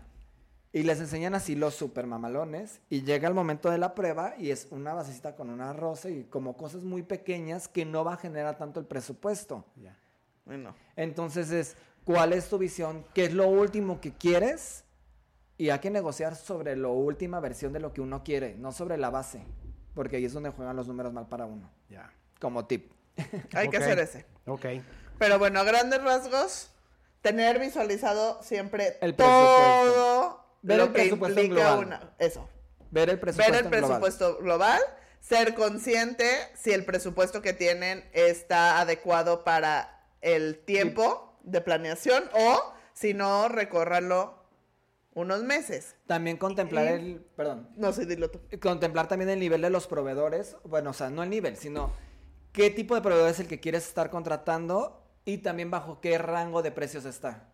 [0.74, 2.82] Y les enseñan así los super mamalones.
[2.90, 6.24] Y llega el momento de la prueba y es una basecita con una rosa y
[6.24, 9.64] como cosas muy pequeñas que no va a generar tanto el presupuesto.
[9.76, 9.96] Ya.
[10.46, 13.06] Bueno, Entonces es, ¿cuál es tu visión?
[13.14, 14.86] ¿Qué es lo último que quieres?
[15.62, 18.98] Y hay que negociar sobre la última versión de lo que uno quiere, no sobre
[18.98, 19.44] la base.
[19.94, 21.70] Porque ahí es donde juegan los números mal para uno.
[21.88, 22.12] Ya.
[22.40, 22.92] Como tip.
[23.54, 24.26] hay que hacer ese.
[24.48, 24.66] Ok.
[25.20, 26.72] Pero bueno, a grandes rasgos,
[27.22, 31.86] tener visualizado siempre El todo Ver lo el que presupuesto implica global.
[31.86, 32.14] una.
[32.18, 32.50] Eso.
[32.90, 33.52] Ver el presupuesto.
[33.52, 33.88] Ver el global.
[33.88, 34.82] presupuesto global,
[35.20, 42.74] ser consciente si el presupuesto que tienen está adecuado para el tiempo de planeación o
[42.94, 44.41] si no, recórralo
[45.14, 45.96] unos meses.
[46.08, 48.40] También contemplar Y- el, perdón, No sé, dilo tú.
[48.62, 51.92] contemplar también el nivel de los proveedores, bueno, o sea, no el nivel, sino
[52.54, 56.62] qué tipo de proveedor es el que quieres estar contratando y también bajo qué rango
[56.62, 57.48] de precios está.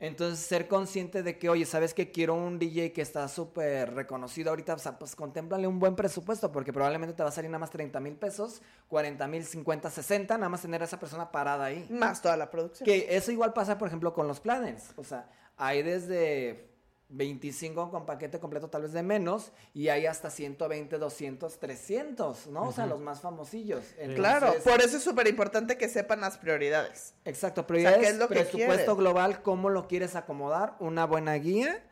[0.00, 4.50] Entonces, ser consciente de que, oye, ¿sabes que quiero un DJ que está súper reconocido
[4.50, 4.74] ahorita?
[4.74, 7.70] O sea, pues contémplale un buen presupuesto, porque probablemente te va a salir nada más
[7.70, 11.84] 30 mil pesos, 40 mil, 50, 60, nada más tener a esa persona parada ahí.
[11.90, 12.84] Más toda la producción.
[12.86, 14.92] Que eso igual pasa, por ejemplo, con los planners.
[14.94, 16.67] O sea, hay desde
[17.10, 22.68] 25 con paquete completo, tal vez de menos, y hay hasta 120, 200, 300, ¿no?
[22.68, 23.82] O sea, los más famosillos.
[24.14, 27.14] Claro, por eso es súper importante que sepan las prioridades.
[27.24, 28.96] Exacto, sea, prioridades, ¿qué es lo que presupuesto quieres?
[28.96, 31.82] global, cómo lo quieres acomodar, una buena guía.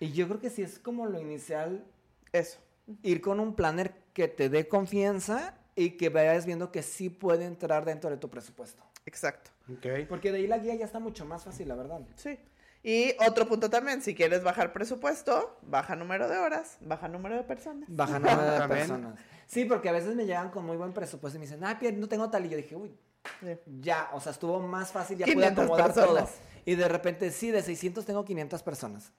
[0.00, 1.84] Y yo creo que si es como lo inicial,
[2.32, 2.58] Eso.
[3.04, 7.44] ir con un planner que te dé confianza y que vayas viendo que sí puede
[7.44, 8.82] entrar dentro de tu presupuesto.
[9.06, 9.52] Exacto.
[9.72, 10.06] Ok.
[10.08, 12.00] Porque de ahí la guía ya está mucho más fácil, la verdad.
[12.16, 12.38] Sí.
[12.84, 17.44] Y otro punto también, si quieres bajar presupuesto, baja número de horas, baja número de
[17.44, 17.88] personas.
[17.88, 19.18] Baja número de personas.
[19.46, 21.96] Sí, porque a veces me llegan con muy buen presupuesto y me dicen, ah, Pierre,
[21.96, 22.46] no tengo tal.
[22.46, 22.92] Y yo dije, uy,
[23.40, 23.56] Sí.
[23.80, 26.24] ya, o sea, estuvo más fácil, ya pude 500 acomodar personas.
[26.30, 26.38] todo.
[26.64, 29.12] Y de repente, sí, de 600 tengo 500 personas.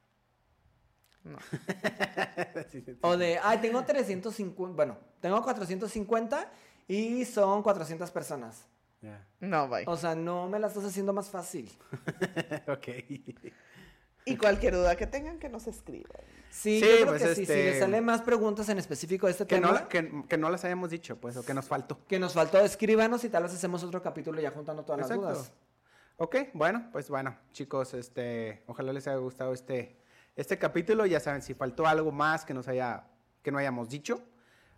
[1.24, 1.38] No.
[3.02, 6.52] O de, ay, tengo 350, bueno, tengo 450
[6.88, 8.66] y son 400 personas.
[9.40, 9.84] No, bye.
[9.88, 11.72] O sea, no me la estás haciendo más fácil.
[12.68, 12.88] ok.
[14.26, 16.22] Y cualquier duda que tengan, que nos escriban.
[16.50, 17.36] Sí, Sí, yo creo pues, que sí.
[17.36, 20.24] Si este- les salen más preguntas en específico de este Que tema, no, la- que,
[20.30, 22.00] que no las hayamos dicho, pues, o que nos faltó.
[22.08, 25.26] que nos faltó, escríbanos y tal vez hacemos otro capítulo ya juntando todas Exacto.
[25.26, 25.54] las dudas.
[26.18, 29.98] Ok, bueno, pues bueno, chicos, este, ojalá les haya gustado este,
[30.36, 31.06] este capítulo.
[31.08, 33.08] Ya saben, si faltó algo más que nos haya,
[33.42, 34.22] que no hayamos dicho,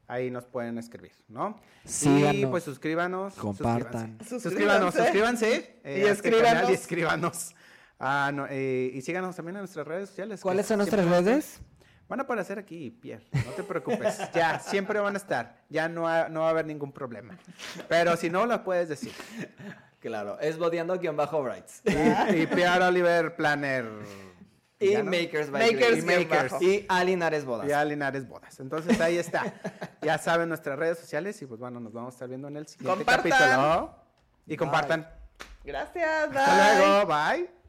[0.07, 1.59] ahí nos pueden escribir, ¿no?
[1.83, 2.51] Y Síganos.
[2.51, 3.33] pues suscríbanos.
[3.35, 4.17] Compartan.
[4.19, 5.79] Suscríbanse, suscríbanos, suscríbanse.
[5.83, 6.69] eh, Y a este canal escríbanos.
[6.69, 7.55] Y escríbanos.
[7.99, 10.41] Ah, no, eh, y síganos también en nuestras redes sociales.
[10.41, 11.59] ¿Cuáles son nuestras redes?
[12.07, 14.19] Van a aparecer aquí, Pierre, no te preocupes.
[14.33, 15.63] ya, siempre van a estar.
[15.69, 17.35] Ya no, ha- no va a haber ningún problema.
[17.87, 19.11] Pero si no, las puedes decir.
[19.99, 21.81] Claro, es bodeando-brights.
[21.85, 23.85] Y, y Pierre Oliver Planner.
[24.79, 24.95] Y.
[25.03, 26.21] Makers by Makers Grace.
[26.21, 26.61] Y Makers.
[26.61, 27.67] Y Alinares Bodas.
[27.67, 28.59] Y a Linares Bodas.
[28.59, 29.53] Entonces ahí está.
[30.01, 32.67] ya saben nuestras redes sociales y pues bueno, nos vamos a estar viendo en el
[32.67, 33.31] siguiente Compartan.
[33.31, 33.95] capítulo.
[34.47, 35.09] Y compartan.
[35.63, 36.39] Gracias, bye.
[36.39, 37.64] Hasta luego.